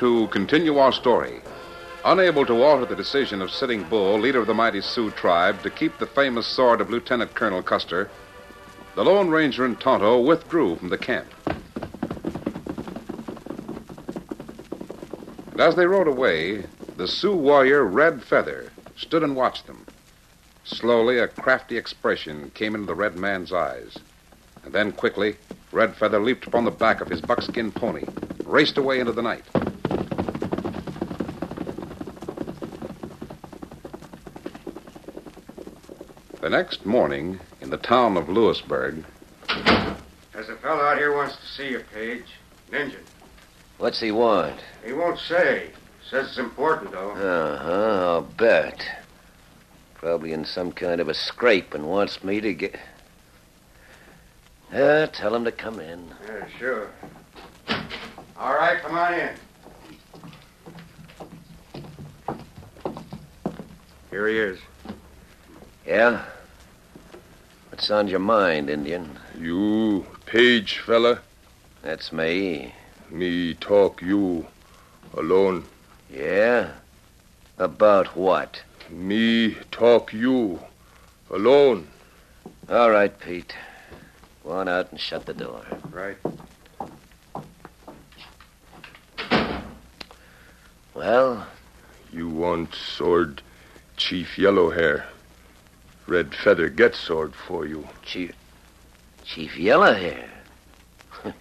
To 0.00 0.28
continue 0.28 0.78
our 0.78 0.92
story. 0.92 1.42
Unable 2.06 2.46
to 2.46 2.62
alter 2.62 2.86
the 2.86 2.96
decision 2.96 3.42
of 3.42 3.50
Sitting 3.50 3.82
Bull, 3.84 4.18
leader 4.18 4.40
of 4.40 4.46
the 4.46 4.54
mighty 4.54 4.80
Sioux 4.80 5.10
tribe, 5.10 5.62
to 5.62 5.68
keep 5.68 5.98
the 5.98 6.06
famous 6.06 6.46
sword 6.46 6.80
of 6.80 6.88
Lieutenant 6.88 7.34
Colonel 7.34 7.62
Custer, 7.62 8.08
the 8.94 9.04
Lone 9.04 9.28
Ranger 9.28 9.66
and 9.66 9.78
Tonto 9.78 10.18
withdrew 10.18 10.76
from 10.76 10.88
the 10.88 10.96
camp. 10.96 11.28
And 15.50 15.60
as 15.60 15.76
they 15.76 15.84
rode 15.84 16.08
away, 16.08 16.64
the 16.96 17.06
Sioux 17.06 17.36
warrior 17.36 17.84
Red 17.84 18.22
Feather 18.22 18.72
stood 18.96 19.22
and 19.22 19.36
watched 19.36 19.66
them. 19.66 19.84
Slowly, 20.64 21.18
a 21.18 21.28
crafty 21.28 21.76
expression 21.76 22.52
came 22.54 22.74
into 22.74 22.86
the 22.86 22.94
red 22.94 23.16
man's 23.16 23.52
eyes. 23.52 23.98
And 24.64 24.72
then, 24.72 24.92
quickly, 24.92 25.36
Red 25.72 25.94
Feather 25.94 26.20
leaped 26.20 26.46
upon 26.46 26.64
the 26.64 26.70
back 26.70 27.02
of 27.02 27.10
his 27.10 27.20
buckskin 27.20 27.70
pony, 27.70 28.04
raced 28.46 28.78
away 28.78 28.98
into 28.98 29.12
the 29.12 29.20
night. 29.20 29.44
The 36.40 36.48
next 36.48 36.86
morning, 36.86 37.38
in 37.60 37.68
the 37.68 37.76
town 37.76 38.16
of 38.16 38.30
Lewisburg, 38.30 39.04
There's 40.32 40.48
a 40.48 40.56
fellow 40.56 40.80
out 40.82 40.96
here 40.96 41.14
wants 41.14 41.36
to 41.36 41.46
see 41.46 41.68
you, 41.68 41.84
Page. 41.92 42.24
An 42.72 42.76
Injun. 42.82 43.00
What's 43.76 44.00
he 44.00 44.10
want? 44.10 44.58
He 44.84 44.94
won't 44.94 45.18
say. 45.18 45.68
Says 46.08 46.28
it's 46.28 46.38
important, 46.38 46.92
though. 46.92 47.10
Uh 47.10 47.58
huh, 47.58 48.08
I'll 48.08 48.22
bet. 48.22 48.82
Probably 49.94 50.32
in 50.32 50.46
some 50.46 50.72
kind 50.72 50.98
of 51.00 51.10
a 51.10 51.14
scrape 51.14 51.74
and 51.74 51.86
wants 51.86 52.24
me 52.24 52.40
to 52.40 52.54
get. 52.54 52.76
Yeah, 54.72 55.06
tell 55.06 55.34
him 55.34 55.44
to 55.44 55.52
come 55.52 55.78
in. 55.78 56.08
Yeah, 56.26 56.46
sure. 56.58 56.90
All 58.38 58.54
right, 58.54 58.80
come 58.80 58.96
on 58.96 59.12
in. 59.12 59.34
Here 64.10 64.26
he 64.26 64.38
is. 64.38 64.58
Yeah? 65.86 66.24
What's 67.80 67.90
on 67.90 68.08
your 68.08 68.18
mind, 68.18 68.68
Indian? 68.68 69.18
You 69.38 70.04
Page 70.26 70.80
fella? 70.80 71.20
That's 71.80 72.12
me. 72.12 72.74
Me 73.08 73.54
talk 73.54 74.02
you 74.02 74.48
alone. 75.14 75.64
Yeah? 76.10 76.72
About 77.56 78.14
what? 78.14 78.60
Me 78.90 79.56
talk 79.70 80.12
you 80.12 80.60
alone. 81.30 81.88
All 82.68 82.90
right, 82.90 83.18
Pete. 83.18 83.54
Go 84.44 84.50
on 84.50 84.68
out 84.68 84.90
and 84.90 85.00
shut 85.00 85.24
the 85.24 85.32
door. 85.32 85.64
Right. 85.90 86.18
Well, 90.92 91.46
You 92.12 92.28
want 92.28 92.74
sword, 92.74 93.40
Chief 93.96 94.36
Yellow 94.36 94.68
Hair. 94.68 95.06
Red 96.06 96.34
Feather 96.34 96.68
get 96.68 96.94
sword 96.94 97.34
for 97.34 97.66
you. 97.66 97.88
Chief. 98.02 98.34
Chief 99.24 99.54
Yellowhair. 99.54 100.28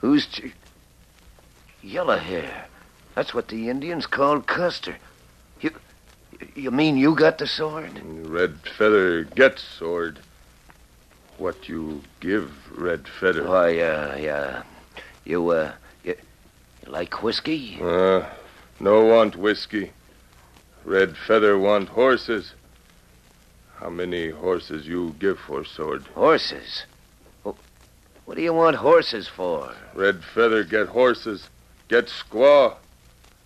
Who's 0.00 0.26
Chief? 0.26 0.54
Yellowhair. 1.82 2.64
That's 3.14 3.32
what 3.32 3.48
the 3.48 3.70
Indians 3.70 4.06
called 4.06 4.46
Custer. 4.46 4.96
You. 5.60 5.70
You 6.54 6.70
mean 6.70 6.96
you 6.96 7.14
got 7.14 7.38
the 7.38 7.46
sword? 7.46 8.00
Red 8.04 8.58
Feather 8.76 9.24
get 9.24 9.58
sword. 9.58 10.18
What 11.38 11.68
you 11.68 12.02
give 12.20 12.50
Red 12.78 13.08
Feather? 13.08 13.48
Why, 13.48 13.78
uh, 13.78 14.16
yeah. 14.18 14.62
You, 15.24 15.48
uh, 15.50 15.72
you, 16.04 16.14
you 16.84 16.92
like 16.92 17.22
whiskey? 17.22 17.78
Uh, 17.80 18.26
no 18.80 19.04
want 19.04 19.36
whiskey. 19.36 19.92
Red 20.84 21.16
Feather 21.16 21.58
want 21.58 21.90
horses. 21.90 22.52
How 23.78 23.90
many 23.90 24.30
horses 24.30 24.86
you 24.86 25.14
give 25.18 25.38
for 25.38 25.62
sword? 25.62 26.02
Horses? 26.14 26.84
Well, 27.44 27.58
what 28.24 28.36
do 28.36 28.42
you 28.42 28.54
want 28.54 28.76
horses 28.76 29.28
for? 29.28 29.74
Red 29.94 30.24
Feather 30.24 30.64
get 30.64 30.88
horses. 30.88 31.50
Get 31.88 32.06
squaw. 32.06 32.76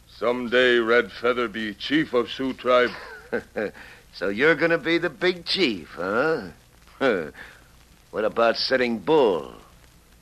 Someday 0.08 0.76
Red 0.78 1.10
Feather 1.10 1.48
be 1.48 1.74
chief 1.74 2.14
of 2.14 2.30
Sioux 2.30 2.52
tribe. 2.52 2.90
so 4.12 4.28
you're 4.28 4.54
gonna 4.54 4.78
be 4.78 4.98
the 4.98 5.10
big 5.10 5.44
chief, 5.46 5.96
huh? 5.96 6.42
what 8.10 8.24
about 8.24 8.56
Sitting 8.56 8.98
Bull? 9.00 9.52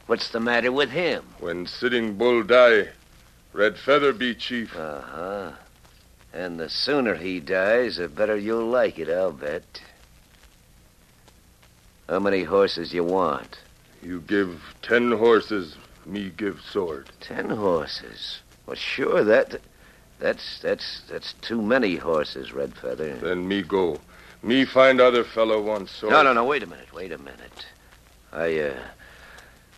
What's 0.06 0.30
the 0.30 0.40
matter 0.40 0.72
with 0.72 0.90
him? 0.90 1.22
When 1.38 1.66
Sitting 1.66 2.14
Bull 2.14 2.44
die, 2.44 2.88
Red 3.52 3.76
Feather 3.76 4.14
be 4.14 4.34
chief. 4.34 4.74
Uh 4.74 5.02
huh. 5.02 5.52
And 6.32 6.58
the 6.58 6.70
sooner 6.70 7.14
he 7.16 7.40
dies, 7.40 7.96
the 7.96 8.08
better 8.08 8.36
you'll 8.38 8.66
like 8.66 8.98
it, 8.98 9.10
I'll 9.10 9.32
bet. 9.32 9.82
How 12.08 12.18
many 12.18 12.44
horses 12.44 12.94
you 12.94 13.04
want? 13.04 13.58
You 14.02 14.20
give 14.22 14.74
ten 14.80 15.12
horses, 15.12 15.76
me 16.06 16.32
give 16.36 16.60
sword. 16.60 17.10
Ten 17.20 17.50
horses. 17.50 18.40
Well, 18.66 18.76
sure, 18.76 19.24
that 19.24 19.60
that's 20.18 20.60
that's 20.60 21.02
that's 21.08 21.34
too 21.34 21.60
many 21.60 21.96
horses, 21.96 22.52
Red 22.52 22.74
Feather. 22.74 23.16
Then 23.16 23.46
me 23.46 23.62
go. 23.62 24.00
Me 24.42 24.64
find 24.64 25.00
other 25.00 25.24
fellow 25.24 25.60
want 25.60 25.88
sword. 25.88 26.12
No, 26.12 26.22
no, 26.22 26.32
no. 26.32 26.44
Wait 26.44 26.62
a 26.62 26.66
minute. 26.66 26.92
Wait 26.94 27.12
a 27.12 27.18
minute. 27.18 27.66
I 28.32 28.58
uh, 28.58 28.74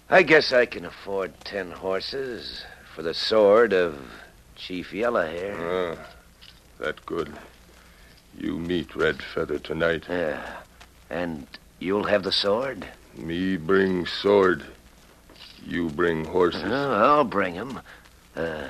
I 0.08 0.22
guess 0.22 0.52
I 0.52 0.66
can 0.66 0.84
afford 0.84 1.32
ten 1.44 1.72
horses 1.72 2.64
for 2.94 3.02
the 3.02 3.14
sword 3.14 3.72
of 3.72 3.98
Chief 4.54 4.92
Yellowhair. 4.92 5.96
Ah, 5.98 6.06
that 6.78 7.04
good. 7.06 7.32
You 8.38 8.58
meet 8.58 8.94
Red 8.94 9.20
Feather 9.22 9.58
tonight. 9.58 10.04
Yeah. 10.08 10.58
And 11.08 11.46
you'll 11.80 12.04
have 12.04 12.22
the 12.22 12.30
sword? 12.30 12.86
Me 13.16 13.56
bring 13.56 14.06
sword. 14.06 14.64
You 15.66 15.88
bring 15.90 16.24
horses. 16.24 16.62
Oh, 16.64 16.92
I'll 16.92 17.24
bring 17.24 17.58
'em. 17.58 17.80
Uh, 18.36 18.68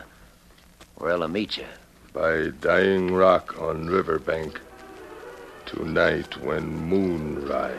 where'll 0.96 1.22
I 1.24 1.26
meet 1.26 1.56
you? 1.58 1.66
By 2.12 2.48
Dying 2.60 3.14
Rock 3.14 3.60
on 3.60 3.86
riverbank. 3.86 4.60
Tonight 5.66 6.36
when 6.38 6.66
moon 6.66 7.46
rise. 7.46 7.76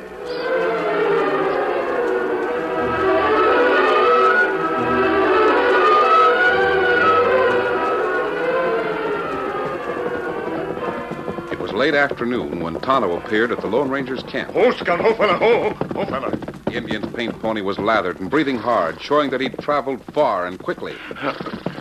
Late 11.81 11.95
afternoon 11.95 12.59
when 12.59 12.79
Tonto 12.79 13.17
appeared 13.17 13.51
at 13.51 13.59
the 13.59 13.65
Lone 13.65 13.89
Ranger's 13.89 14.21
camp. 14.21 14.51
Oh, 14.53 14.69
scout, 14.69 15.01
oh, 15.01 15.15
fella, 15.15 15.39
oh, 15.41 15.75
oh, 15.95 16.05
fella. 16.05 16.29
The 16.67 16.73
Indian's 16.75 17.11
paint 17.15 17.41
pony 17.41 17.61
was 17.61 17.79
lathered 17.79 18.19
and 18.19 18.29
breathing 18.29 18.59
hard, 18.59 19.01
showing 19.01 19.31
that 19.31 19.41
he'd 19.41 19.57
traveled 19.57 20.03
far 20.13 20.45
and 20.45 20.59
quickly. 20.59 20.93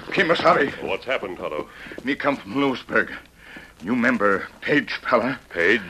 Kimasabi. 0.09 0.89
What's 0.89 1.05
happened, 1.05 1.37
Tonto? 1.37 1.69
Me 2.03 2.15
come 2.15 2.39
from 2.39 2.59
Lewisburg. 2.59 3.13
You 3.85 3.95
member, 3.95 4.49
Page 4.63 4.95
fella? 4.95 5.39
Page? 5.51 5.83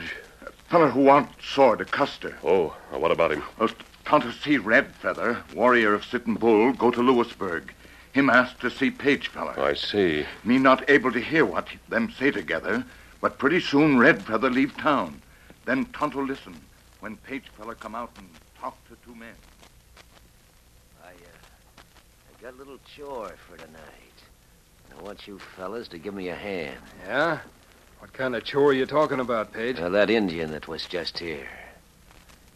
Fella 0.67 0.89
who 0.89 1.03
want 1.03 1.29
sword 1.41 1.79
to 1.79 1.85
Custer. 1.85 2.35
Oh, 2.43 2.75
what 2.91 3.11
about 3.11 3.31
him? 3.31 3.43
Uh, 3.61 3.69
Tonto 4.03 4.31
see 4.31 4.57
Red 4.57 4.93
Feather, 4.93 5.41
warrior 5.55 5.93
of 5.93 6.03
Sitting 6.03 6.35
Bull, 6.35 6.73
go 6.73 6.91
to 6.91 7.01
Lewisburg. 7.01 7.73
Him 8.11 8.29
asked 8.29 8.59
to 8.59 8.69
see 8.69 8.91
Page 8.91 9.29
fella. 9.29 9.53
I 9.57 9.73
see. 9.73 10.25
Me 10.43 10.57
not 10.57 10.89
able 10.89 11.13
to 11.13 11.21
hear 11.21 11.45
what 11.45 11.69
them 11.87 12.11
say 12.11 12.29
together, 12.29 12.83
but 13.21 13.37
pretty 13.37 13.59
soon 13.59 13.97
Red 13.97 14.23
Feather 14.23 14.49
leave 14.49 14.75
town. 14.75 15.21
Then 15.65 15.85
Tonto 15.85 16.21
listen 16.21 16.59
when 16.99 17.15
Page 17.17 17.45
fella 17.57 17.75
come 17.75 17.95
out 17.95 18.11
and 18.17 18.27
talk 18.59 18.77
to 18.87 18.95
two 19.05 19.15
men. 19.15 19.33
I, 21.03 21.09
uh, 21.09 21.11
I 21.11 22.41
got 22.41 22.53
a 22.55 22.57
little 22.57 22.79
chore 22.95 23.33
for 23.47 23.57
tonight. 23.57 23.79
I 24.97 25.01
want 25.01 25.27
you 25.27 25.39
fellas 25.39 25.87
to 25.89 25.97
give 25.97 26.13
me 26.13 26.29
a 26.29 26.35
hand. 26.35 26.79
Yeah? 27.05 27.39
What 27.99 28.13
kind 28.13 28.35
of 28.35 28.43
chore 28.43 28.69
are 28.69 28.73
you 28.73 28.85
talking 28.85 29.19
about, 29.19 29.53
Page? 29.53 29.77
Now, 29.77 29.89
that 29.89 30.09
Indian 30.09 30.51
that 30.51 30.67
was 30.67 30.85
just 30.85 31.19
here. 31.19 31.47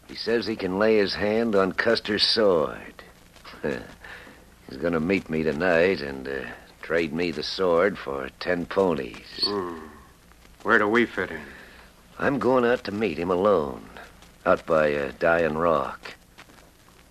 He 0.08 0.14
says 0.14 0.46
he 0.46 0.56
can 0.56 0.78
lay 0.78 0.98
his 0.98 1.14
hand 1.14 1.54
on 1.54 1.72
Custer's 1.72 2.22
sword. 2.22 3.02
He's 3.62 4.78
going 4.78 4.92
to 4.92 5.00
meet 5.00 5.30
me 5.30 5.42
tonight 5.42 6.00
and 6.00 6.26
uh, 6.26 6.44
trade 6.82 7.12
me 7.12 7.30
the 7.30 7.42
sword 7.42 7.98
for 7.98 8.28
ten 8.40 8.66
ponies. 8.66 9.44
Hmm. 9.44 9.78
Where 10.66 10.80
do 10.80 10.88
we 10.88 11.06
fit 11.06 11.30
in? 11.30 11.42
I'm 12.18 12.40
going 12.40 12.64
out 12.64 12.82
to 12.84 12.90
meet 12.90 13.18
him 13.18 13.30
alone, 13.30 13.88
out 14.44 14.66
by 14.66 14.92
uh, 14.94 15.12
Dying 15.20 15.56
Rock. 15.56 16.14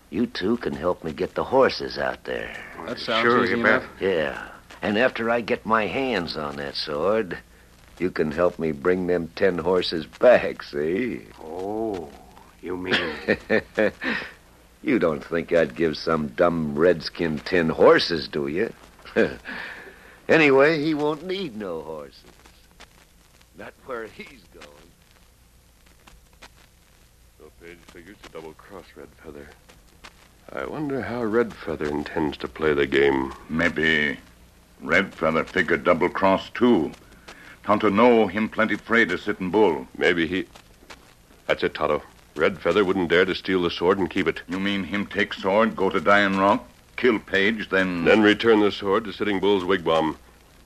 You 0.09 0.25
two 0.25 0.57
can 0.57 0.73
help 0.73 1.05
me 1.05 1.13
get 1.13 1.35
the 1.35 1.43
horses 1.45 1.97
out 1.97 2.25
there. 2.25 2.53
That 2.85 2.99
sounds 2.99 3.21
sure, 3.21 3.45
easy 3.45 3.53
you 3.53 3.65
enough. 3.65 3.85
bet. 3.97 4.09
Yeah. 4.11 4.47
And 4.81 4.97
after 4.97 5.29
I 5.29 5.39
get 5.39 5.65
my 5.65 5.87
hands 5.87 6.35
on 6.35 6.57
that 6.57 6.75
sword, 6.75 7.37
you 7.97 8.11
can 8.11 8.29
help 8.29 8.59
me 8.59 8.73
bring 8.73 9.07
them 9.07 9.31
ten 9.37 9.57
horses 9.57 10.05
back, 10.05 10.61
see? 10.61 11.21
Oh, 11.41 12.09
you 12.61 12.75
mean. 12.75 13.09
you 14.83 14.99
don't 14.99 15.23
think 15.23 15.53
I'd 15.53 15.77
give 15.77 15.95
some 15.95 16.27
dumb 16.27 16.77
redskin 16.77 17.39
ten 17.39 17.69
horses, 17.69 18.27
do 18.27 18.47
you? 18.47 18.73
anyway, 20.27 20.83
he 20.83 20.93
won't 20.93 21.25
need 21.25 21.55
no 21.55 21.79
horses. 21.79 22.19
Not 23.57 23.73
where 23.85 24.05
he's 24.07 24.43
going. 24.53 24.89
So 27.39 27.51
Page 27.61 27.77
figures 27.87 28.17
to 28.23 28.29
double 28.29 28.53
cross 28.53 28.85
Red 28.95 29.07
Feather. 29.23 29.47
I 30.51 30.65
wonder 30.65 31.01
how 31.01 31.23
Red 31.23 31.53
Feather 31.53 31.85
intends 31.85 32.37
to 32.37 32.47
play 32.47 32.73
the 32.73 32.85
game. 32.85 33.33
Maybe 33.49 34.17
Red 34.81 35.13
Feather 35.15 35.43
figure 35.45 35.77
double 35.77 36.09
cross 36.09 36.49
too. 36.49 36.91
Tonto 37.63 37.89
know 37.89 38.27
him 38.27 38.49
plenty 38.49 38.75
afraid 38.75 39.11
of 39.11 39.21
Sitting 39.21 39.51
Bull. 39.51 39.87
Maybe 39.97 40.27
he. 40.27 40.45
That's 41.47 41.63
it, 41.63 41.73
Tonto. 41.73 42.03
Red 42.35 42.59
Feather 42.59 42.83
wouldn't 42.83 43.09
dare 43.09 43.25
to 43.25 43.33
steal 43.33 43.61
the 43.61 43.71
sword 43.71 43.97
and 43.97 44.09
keep 44.09 44.27
it. 44.27 44.41
You 44.49 44.59
mean 44.59 44.83
him 44.83 45.05
take 45.05 45.33
sword, 45.33 45.75
go 45.75 45.89
to 45.89 46.01
Dying 46.01 46.37
Rock, 46.37 46.67
kill 46.97 47.19
Page, 47.19 47.69
then. 47.69 48.03
Then 48.03 48.21
return 48.21 48.59
the 48.59 48.71
sword 48.71 49.05
to 49.05 49.13
Sitting 49.13 49.39
Bull's 49.39 49.63
wigwam. 49.63 50.17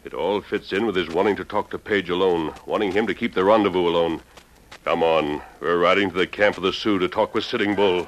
It 0.06 0.14
all 0.14 0.42
fits 0.42 0.72
in 0.72 0.86
with 0.86 0.96
his 0.96 1.10
wanting 1.10 1.36
to 1.36 1.44
talk 1.44 1.70
to 1.72 1.78
Page 1.78 2.10
alone, 2.10 2.54
wanting 2.66 2.92
him 2.92 3.06
to 3.08 3.14
keep 3.14 3.34
the 3.34 3.44
rendezvous 3.44 3.88
alone. 3.88 4.22
Come 4.86 5.04
on. 5.04 5.42
We're 5.60 5.78
riding 5.78 6.10
to 6.10 6.16
the 6.16 6.26
camp 6.26 6.56
of 6.56 6.64
the 6.64 6.72
Sioux 6.72 7.00
to 7.00 7.08
talk 7.10 7.36
with 7.36 7.44
Sitting 7.44 7.76
Bull. 7.76 8.08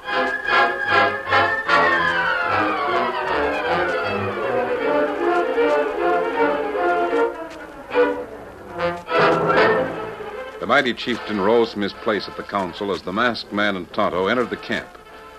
The 10.58 10.66
mighty 10.66 10.94
chieftain 10.94 11.40
rose 11.40 11.74
from 11.74 11.82
his 11.82 11.92
place 11.92 12.26
at 12.26 12.36
the 12.38 12.42
council 12.42 12.90
as 12.92 13.02
the 13.02 13.12
masked 13.12 13.52
man 13.52 13.76
and 13.76 13.92
Tonto 13.92 14.28
entered 14.28 14.48
the 14.48 14.56
camp, 14.56 14.88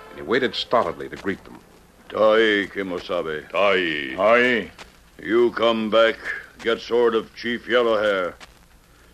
and 0.09 0.19
he 0.19 0.21
waited 0.21 0.53
stolidly 0.53 1.09
to 1.09 1.15
greet 1.15 1.43
them. 1.45 1.59
Tai 2.09 2.67
Kimosabe. 2.67 3.49
Tai. 3.49 4.23
Aye. 4.23 4.71
You 5.21 5.51
come 5.51 5.89
back, 5.89 6.17
get 6.63 6.79
sword 6.79 7.13
of 7.13 7.35
Chief 7.35 7.67
Yellowhair. 7.67 8.35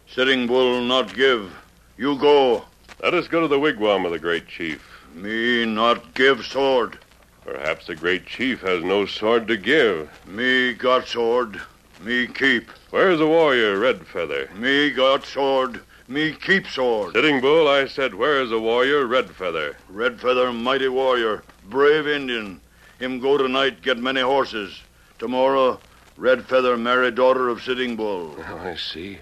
Sitting 0.08 0.46
Bull 0.46 0.82
not 0.82 1.16
give. 1.16 1.52
You 1.98 2.16
go. 2.16 2.64
Let 3.02 3.16
us 3.16 3.28
go 3.28 3.42
to 3.42 3.48
the 3.48 3.60
wigwam 3.60 4.06
of 4.06 4.12
the 4.12 4.20
great 4.20 4.48
chief. 4.48 5.04
Me 5.16 5.66
not 5.66 6.14
give 6.14 6.46
sword. 6.46 7.00
Perhaps 7.44 7.88
the 7.88 7.96
great 7.96 8.28
chief 8.28 8.62
has 8.62 8.84
no 8.84 9.08
sword 9.08 9.48
to 9.48 9.58
give. 9.58 10.12
Me 10.28 10.74
got 10.74 11.08
sword. 11.08 11.60
Me 12.02 12.28
keep. 12.28 12.70
Where's 12.92 13.18
the 13.18 13.28
warrior, 13.28 13.80
Red 13.80 14.06
Feather? 14.06 14.48
Me 14.56 14.92
got 14.92 15.26
sword. 15.26 15.82
Me 16.08 16.34
keep 16.34 16.68
sword. 16.68 17.14
Sitting 17.14 17.42
Bull, 17.42 17.68
I 17.68 17.88
said, 17.88 18.14
where 18.14 18.44
is 18.44 18.52
the 18.52 18.60
warrior, 18.60 19.08
Red 19.08 19.32
Feather? 19.32 19.76
Red 19.90 20.22
Feather, 20.22 20.54
mighty 20.54 20.88
warrior. 20.88 21.42
Brave 21.68 22.08
Indian. 22.08 22.62
Him 23.00 23.20
go 23.20 23.40
tonight, 23.40 23.82
get 23.82 23.98
many 23.98 24.22
horses. 24.22 24.82
Tomorrow, 25.18 25.80
Red 26.20 26.46
Feather 26.48 26.76
married 26.76 27.16
daughter 27.16 27.48
of 27.48 27.64
Sitting 27.64 27.96
Bull. 27.96 28.36
Oh, 28.38 28.58
I 28.58 28.76
see. 28.76 29.20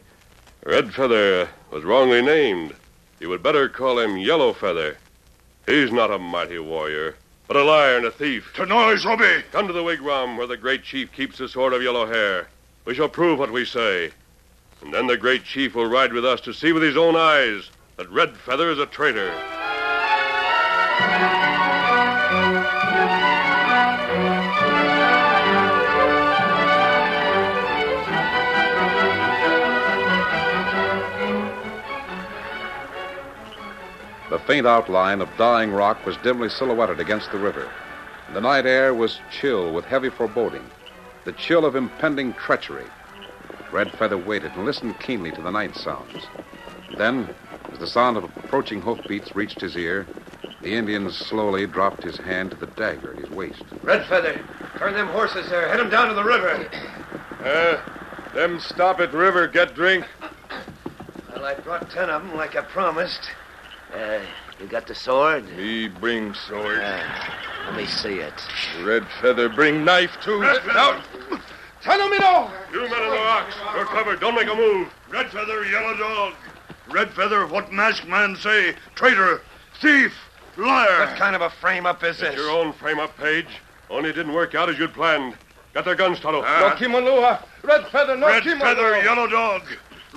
Red 0.65 0.95
Feather 0.95 1.47
was 1.69 1.83
wrongly 1.83 2.23
named. 2.23 2.73
You 3.19 3.29
would 3.29 3.43
better 3.43 3.69
call 3.69 3.99
him 3.99 4.17
Yellow 4.17 4.51
Feather. 4.51 4.97
He's 5.67 5.91
not 5.91 6.09
a 6.09 6.17
mighty 6.17 6.57
warrior, 6.57 7.15
but 7.47 7.55
a 7.55 7.63
liar 7.63 7.97
and 7.97 8.05
a 8.07 8.09
thief. 8.09 8.51
To 8.55 8.65
noise, 8.65 9.05
Robbie! 9.05 9.43
Come 9.51 9.67
to 9.67 9.73
the 9.73 9.83
wigwam 9.83 10.37
where 10.37 10.47
the 10.47 10.57
great 10.57 10.83
chief 10.83 11.11
keeps 11.11 11.37
the 11.37 11.47
sword 11.47 11.73
of 11.73 11.83
yellow 11.83 12.07
hair. 12.07 12.47
We 12.85 12.95
shall 12.95 13.09
prove 13.09 13.37
what 13.37 13.51
we 13.51 13.63
say. 13.63 14.09
And 14.81 14.91
then 14.91 15.05
the 15.05 15.17
great 15.17 15.43
chief 15.43 15.75
will 15.75 15.85
ride 15.85 16.13
with 16.13 16.25
us 16.25 16.41
to 16.41 16.53
see 16.53 16.71
with 16.71 16.81
his 16.81 16.97
own 16.97 17.15
eyes 17.15 17.69
that 17.97 18.09
Red 18.09 18.35
Feather 18.35 18.71
is 18.71 18.79
a 18.79 18.87
traitor. 18.87 19.31
The 34.29 34.39
faint 34.39 34.67
outline 34.67 35.21
of 35.21 35.29
Dying 35.37 35.71
Rock 35.71 36.05
was 36.05 36.17
dimly 36.17 36.49
silhouetted 36.49 36.99
against 36.99 37.31
the 37.31 37.37
river. 37.37 37.69
The 38.33 38.41
night 38.41 38.65
air 38.65 38.93
was 38.93 39.21
chill 39.31 39.71
with 39.71 39.85
heavy 39.85 40.09
foreboding, 40.09 40.69
the 41.23 41.31
chill 41.31 41.65
of 41.65 41.77
impending 41.77 42.33
treachery. 42.33 42.87
Red 43.71 43.89
Feather 43.93 44.17
waited 44.17 44.51
and 44.55 44.65
listened 44.65 44.99
keenly 44.99 45.31
to 45.31 45.41
the 45.41 45.51
night 45.51 45.77
sounds. 45.77 46.27
Then, 46.97 47.33
as 47.71 47.79
the 47.79 47.87
sound 47.87 48.17
of 48.17 48.25
approaching 48.25 48.81
hoofbeats 48.81 49.33
reached 49.33 49.61
his 49.61 49.77
ear, 49.77 50.05
the 50.61 50.75
Indian 50.75 51.09
slowly 51.09 51.65
dropped 51.65 52.03
his 52.03 52.17
hand 52.17 52.51
to 52.51 52.57
the 52.57 52.67
dagger 52.67 53.13
at 53.13 53.19
his 53.19 53.29
waist. 53.29 53.63
Red 53.83 54.05
Feather, 54.07 54.43
turn 54.77 54.93
them 54.93 55.07
horses 55.07 55.49
there. 55.49 55.69
Head 55.69 55.79
them 55.79 55.89
down 55.89 56.09
to 56.09 56.13
the 56.13 56.23
river. 56.23 56.69
Uh, 57.41 57.77
them 58.33 58.59
stop 58.59 58.99
at 58.99 59.13
river, 59.13 59.47
get 59.47 59.73
drink. 59.73 60.05
Well, 61.31 61.45
I 61.45 61.53
brought 61.53 61.89
ten 61.89 62.09
of 62.09 62.23
them 62.23 62.35
like 62.35 62.57
I 62.57 62.61
promised. 62.61 63.29
Uh, 63.93 64.19
you 64.59 64.67
got 64.67 64.87
the 64.87 64.95
sword? 64.95 65.45
Me 65.55 65.87
bring 65.87 66.33
sword. 66.33 66.79
Let 66.79 67.75
me 67.75 67.85
see 67.85 68.19
it. 68.19 68.33
Red 68.83 69.05
Feather 69.21 69.49
bring 69.49 69.83
knife 69.85 70.17
too. 70.23 70.39
Now, 70.41 71.01
Tell 71.81 72.09
me 72.09 72.17
no! 72.17 72.51
You 72.73 72.81
men 72.89 73.03
in 73.03 73.09
the 73.11 73.15
rocks, 73.15 73.55
you're 73.75 73.85
covered. 73.85 74.19
Don't 74.19 74.35
make 74.35 74.47
a 74.49 74.55
move. 74.55 74.89
Red 75.09 75.29
Feather, 75.31 75.63
Yellow 75.65 75.95
Dog. 75.95 76.33
Red 76.89 77.11
Feather, 77.13 77.45
what 77.47 77.71
masked 77.71 78.07
man 78.07 78.35
say? 78.35 78.73
Traitor, 78.95 79.41
thief, 79.79 80.13
liar. 80.57 81.05
What 81.05 81.17
kind 81.17 81.35
of 81.35 81.41
a 81.41 81.49
frame-up 81.49 82.03
is 82.03 82.19
It's 82.21 82.31
this? 82.31 82.35
your 82.35 82.49
own 82.49 82.73
frame-up, 82.73 83.15
Page. 83.17 83.47
Only 83.89 84.09
it 84.09 84.13
didn't 84.13 84.33
work 84.33 84.53
out 84.55 84.69
as 84.69 84.77
you'd 84.77 84.93
planned. 84.93 85.37
Got 85.73 85.85
their 85.85 85.95
guns, 85.95 86.19
Tonto. 86.19 86.41
No 86.41 86.75
Kimalua. 86.75 87.45
Red 87.63 87.87
Feather, 87.87 88.17
no 88.17 88.27
Red 88.27 88.43
Kimalua. 88.43 88.59
Feather, 88.59 88.97
Yellow 89.03 89.27
Dog. 89.27 89.61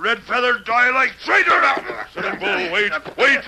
Red 0.01 0.23
Feather, 0.23 0.59
die 0.61 0.91
like 0.91 1.13
traitor. 1.23 1.61
Sitting 2.15 2.39
Bull, 2.39 2.73
wait, 2.73 2.91
wait. 3.19 3.41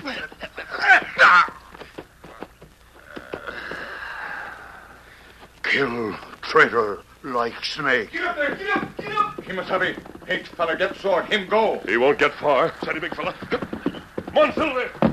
Kill 5.63 6.15
traitor 6.43 7.01
like 7.23 7.65
snake. 7.65 8.11
Get 8.11 8.23
up 8.25 8.35
there, 8.35 8.55
get 8.55 8.77
up, 8.77 8.97
get 8.97 9.11
up! 9.13 9.43
He 9.43 9.51
must 9.53 9.69
Kimasabi, 9.69 10.25
Page 10.25 10.47
fella 10.49 10.77
get 10.77 10.95
sword. 10.97 11.25
Him 11.25 11.49
go. 11.49 11.79
He 11.87 11.97
won't 11.97 12.19
get 12.19 12.33
far. 12.35 12.71
Steady, 12.83 12.99
big 12.99 13.15
fella. 13.15 13.33
Come 13.33 14.37
on, 14.37 14.53
Silver. 14.53 15.12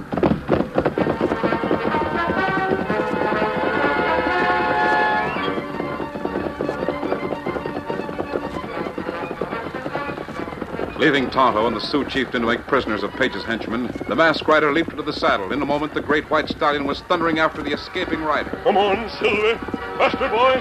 Leaving 11.00 11.30
Tonto 11.30 11.66
and 11.66 11.74
the 11.74 11.80
Sioux 11.80 12.04
chieftain 12.04 12.42
to 12.42 12.46
make 12.46 12.66
prisoners 12.66 13.02
of 13.02 13.10
Page's 13.12 13.42
henchmen, 13.42 13.90
the 14.06 14.14
masked 14.14 14.46
rider 14.46 14.70
leaped 14.70 14.90
into 14.90 15.02
the 15.02 15.14
saddle. 15.14 15.50
In 15.50 15.62
a 15.62 15.64
moment, 15.64 15.94
the 15.94 16.02
great 16.02 16.28
white 16.28 16.46
stallion 16.50 16.84
was 16.84 17.00
thundering 17.00 17.38
after 17.38 17.62
the 17.62 17.72
escaping 17.72 18.22
rider. 18.22 18.50
Come 18.64 18.76
on, 18.76 19.08
Silver. 19.08 19.56
Faster, 19.96 20.28
boy. 20.28 20.60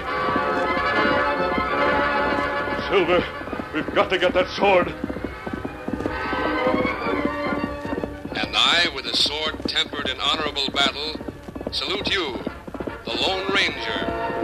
Silver, 2.88 3.22
we've 3.74 3.94
got 3.94 4.08
to 4.08 4.16
get 4.18 4.32
that 4.32 4.48
sword. 4.48 4.88
And 8.38 8.56
I, 8.56 8.88
with 8.94 9.04
a 9.04 9.16
sword 9.18 9.58
tempered 9.68 10.08
in 10.08 10.18
honorable 10.20 10.70
battle, 10.72 11.20
salute 11.70 12.10
you, 12.10 12.38
the 13.04 13.12
Lone 13.12 13.46
Ranger. 13.52 14.39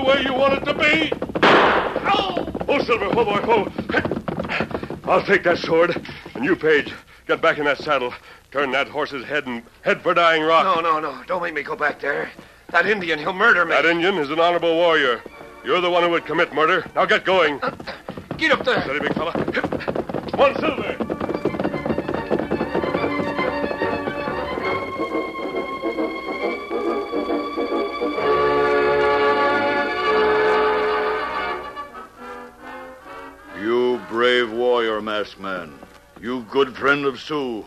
The 0.00 0.06
way 0.06 0.22
you 0.22 0.32
want 0.32 0.54
it 0.54 0.64
to 0.64 0.74
be. 0.74 1.12
Oh, 1.42 2.52
oh 2.68 2.82
Silver, 2.82 3.06
oh 3.06 3.24
boy, 3.24 3.40
oh. 3.44 5.00
I'll 5.04 5.22
take 5.22 5.42
that 5.44 5.58
sword. 5.58 6.00
And 6.34 6.44
you, 6.44 6.56
Page, 6.56 6.92
get 7.26 7.42
back 7.42 7.58
in 7.58 7.64
that 7.64 7.78
saddle. 7.78 8.14
Turn 8.50 8.70
that 8.72 8.88
horse's 8.88 9.24
head 9.24 9.46
and 9.46 9.62
head 9.82 10.00
for 10.02 10.14
Dying 10.14 10.42
Rock. 10.42 10.64
No, 10.64 10.80
no, 10.80 11.00
no. 11.00 11.22
Don't 11.26 11.42
make 11.42 11.54
me 11.54 11.62
go 11.62 11.76
back 11.76 12.00
there. 12.00 12.30
That 12.70 12.86
Indian, 12.86 13.18
he'll 13.18 13.32
murder 13.32 13.64
me. 13.64 13.72
That 13.72 13.84
Indian 13.84 14.16
is 14.16 14.30
an 14.30 14.40
honorable 14.40 14.74
warrior. 14.74 15.22
You're 15.64 15.80
the 15.80 15.90
one 15.90 16.02
who 16.02 16.10
would 16.10 16.24
commit 16.24 16.54
murder. 16.54 16.88
Now 16.94 17.04
get 17.04 17.24
going. 17.24 17.60
Get 18.38 18.52
up 18.52 18.64
there. 18.64 18.80
Steady, 18.82 19.00
big 19.00 19.14
fella. 19.14 19.32
One 20.34 20.54
Silver. 20.58 20.89
Warrior, 35.38 35.66
man. 35.66 35.78
You 36.20 36.46
good 36.50 36.76
friend 36.76 37.04
of 37.04 37.20
Sioux. 37.20 37.64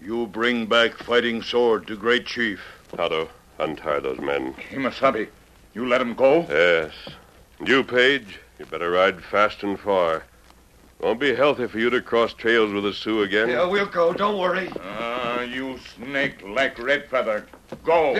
You 0.00 0.26
bring 0.26 0.66
back 0.66 0.94
fighting 0.94 1.42
sword 1.42 1.86
to 1.86 1.96
great 1.96 2.26
chief. 2.26 2.60
Tonto, 2.96 3.28
untie 3.58 4.00
those 4.00 4.18
men. 4.18 4.54
Kimasabi, 4.54 5.28
you 5.74 5.86
let 5.86 6.00
him 6.00 6.14
go? 6.14 6.46
Yes. 6.48 6.92
And 7.58 7.68
you, 7.68 7.84
Page, 7.84 8.38
you 8.58 8.66
better 8.66 8.90
ride 8.90 9.22
fast 9.22 9.62
and 9.62 9.78
far. 9.78 10.24
Won't 11.00 11.20
be 11.20 11.34
healthy 11.34 11.66
for 11.66 11.78
you 11.78 11.90
to 11.90 12.00
cross 12.00 12.32
trails 12.32 12.72
with 12.72 12.84
the 12.84 12.92
Sioux 12.92 13.22
again. 13.22 13.48
Yeah, 13.48 13.66
we'll 13.66 13.86
go. 13.86 14.12
Don't 14.12 14.38
worry. 14.38 14.70
Ah, 14.80 15.40
you 15.40 15.78
snake 15.96 16.42
like 16.46 16.78
Red 16.78 17.08
Feather. 17.08 17.46
Go. 17.82 18.14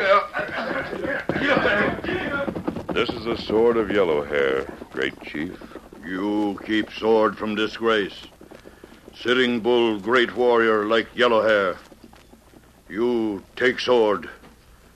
This 2.93 3.09
is 3.11 3.25
the 3.25 3.37
sword 3.37 3.77
of 3.77 3.91
Yellow 3.91 4.25
Hair, 4.25 4.67
great 4.91 5.21
chief. 5.23 5.57
You 6.05 6.59
keep 6.67 6.91
sword 6.93 7.39
from 7.39 7.55
disgrace. 7.55 8.27
Sitting 9.15 9.61
Bull, 9.61 10.01
great 10.01 10.35
warrior 10.35 10.87
like 10.87 11.07
Yellow 11.15 11.43
Hair. 11.43 11.77
You 12.89 13.45
take 13.57 13.79
sword, 13.79 14.29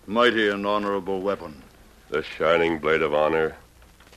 mighty 0.07 0.48
and 0.48 0.66
honorable 0.66 1.20
weapon. 1.20 1.62
The 2.09 2.22
shining 2.22 2.79
blade 2.79 3.02
of 3.02 3.12
honor 3.14 3.55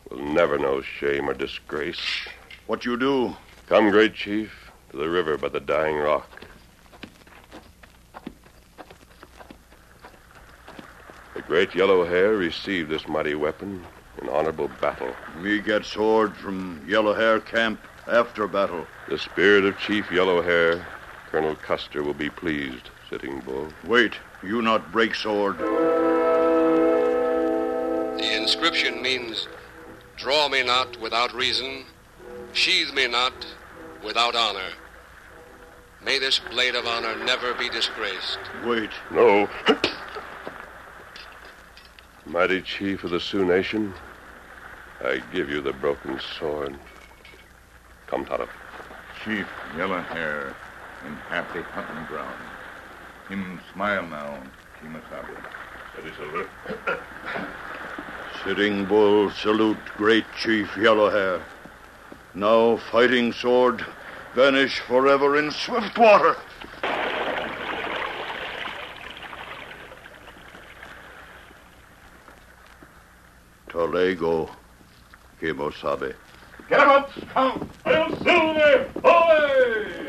will 0.09 0.23
never 0.23 0.57
know 0.57 0.81
shame 0.81 1.29
or 1.29 1.33
disgrace. 1.33 2.27
What 2.65 2.85
you 2.85 2.97
do? 2.97 3.35
Come, 3.67 3.91
great 3.91 4.15
chief, 4.15 4.71
to 4.91 4.97
the 4.97 5.09
river 5.09 5.37
by 5.37 5.49
the 5.49 5.59
dying 5.59 5.97
rock. 5.97 6.45
The 11.35 11.41
great 11.41 11.75
yellow 11.75 12.05
hair 12.05 12.35
received 12.35 12.89
this 12.89 13.07
mighty 13.07 13.35
weapon 13.35 13.85
in 14.21 14.29
honorable 14.29 14.69
battle. 14.81 15.13
Me 15.39 15.59
get 15.59 15.85
sword 15.85 16.35
from 16.37 16.83
Yellow 16.87 17.13
Hair 17.13 17.41
camp 17.41 17.79
after 18.09 18.47
battle. 18.47 18.85
The 19.07 19.17
spirit 19.17 19.65
of 19.65 19.77
Chief 19.79 20.11
Yellow 20.11 20.41
Hair, 20.41 20.85
Colonel 21.31 21.55
Custer, 21.55 22.03
will 22.03 22.13
be 22.13 22.29
pleased, 22.29 22.89
Sitting 23.09 23.39
Bull. 23.41 23.69
Wait, 23.85 24.13
you 24.43 24.61
not 24.61 24.91
break 24.91 25.15
sword. 25.15 25.57
The 28.17 28.35
inscription 28.35 29.01
means 29.01 29.47
Draw 30.19 30.49
me 30.49 30.63
not 30.63 30.99
without 30.99 31.33
reason, 31.33 31.85
sheathe 32.51 32.93
me 32.93 33.07
not 33.07 33.33
without 34.03 34.35
honor. 34.35 34.67
May 36.03 36.19
this 36.19 36.39
blade 36.39 36.75
of 36.75 36.85
honor 36.85 37.15
never 37.23 37.53
be 37.53 37.69
disgraced. 37.69 38.39
Wait. 38.65 38.89
No. 39.11 39.47
Mighty 42.25 42.61
chief 42.61 43.05
of 43.05 43.11
the 43.11 43.19
Sioux 43.19 43.45
Nation, 43.45 43.93
I 45.01 45.21
give 45.31 45.49
you 45.49 45.61
the 45.61 45.73
broken 45.73 46.19
sword. 46.37 46.77
Come, 48.09 48.25
Tonto. 48.25 48.49
Chief 49.23 49.47
Yellow 49.77 50.01
Hair 50.01 50.55
in 51.05 51.13
happy 51.29 51.61
hunting 51.61 52.05
ground. 52.07 52.41
Him 53.29 53.59
smile 53.71 54.03
now, 54.07 54.41
Kimasabi. 54.81 55.37
Steady, 55.93 56.11
Silver. 56.17 56.49
Sitting 58.43 58.85
Bull, 58.85 59.29
salute 59.29 59.77
great 59.95 60.25
chief 60.35 60.75
Yellow 60.75 61.11
Hair. 61.11 61.39
Now 62.33 62.77
fighting 62.77 63.31
sword, 63.31 63.85
vanish 64.33 64.79
forever 64.79 65.37
in 65.37 65.51
swift 65.51 65.95
water. 65.95 66.35
Tolego, 73.67 74.49
Kimosabe. 75.39 76.15
Get 76.69 76.81
him 76.81 76.89
up, 76.89 77.09
Count! 77.33 77.63
Hail 77.83 78.11
Silver! 78.21 78.91
Away! 79.03 80.08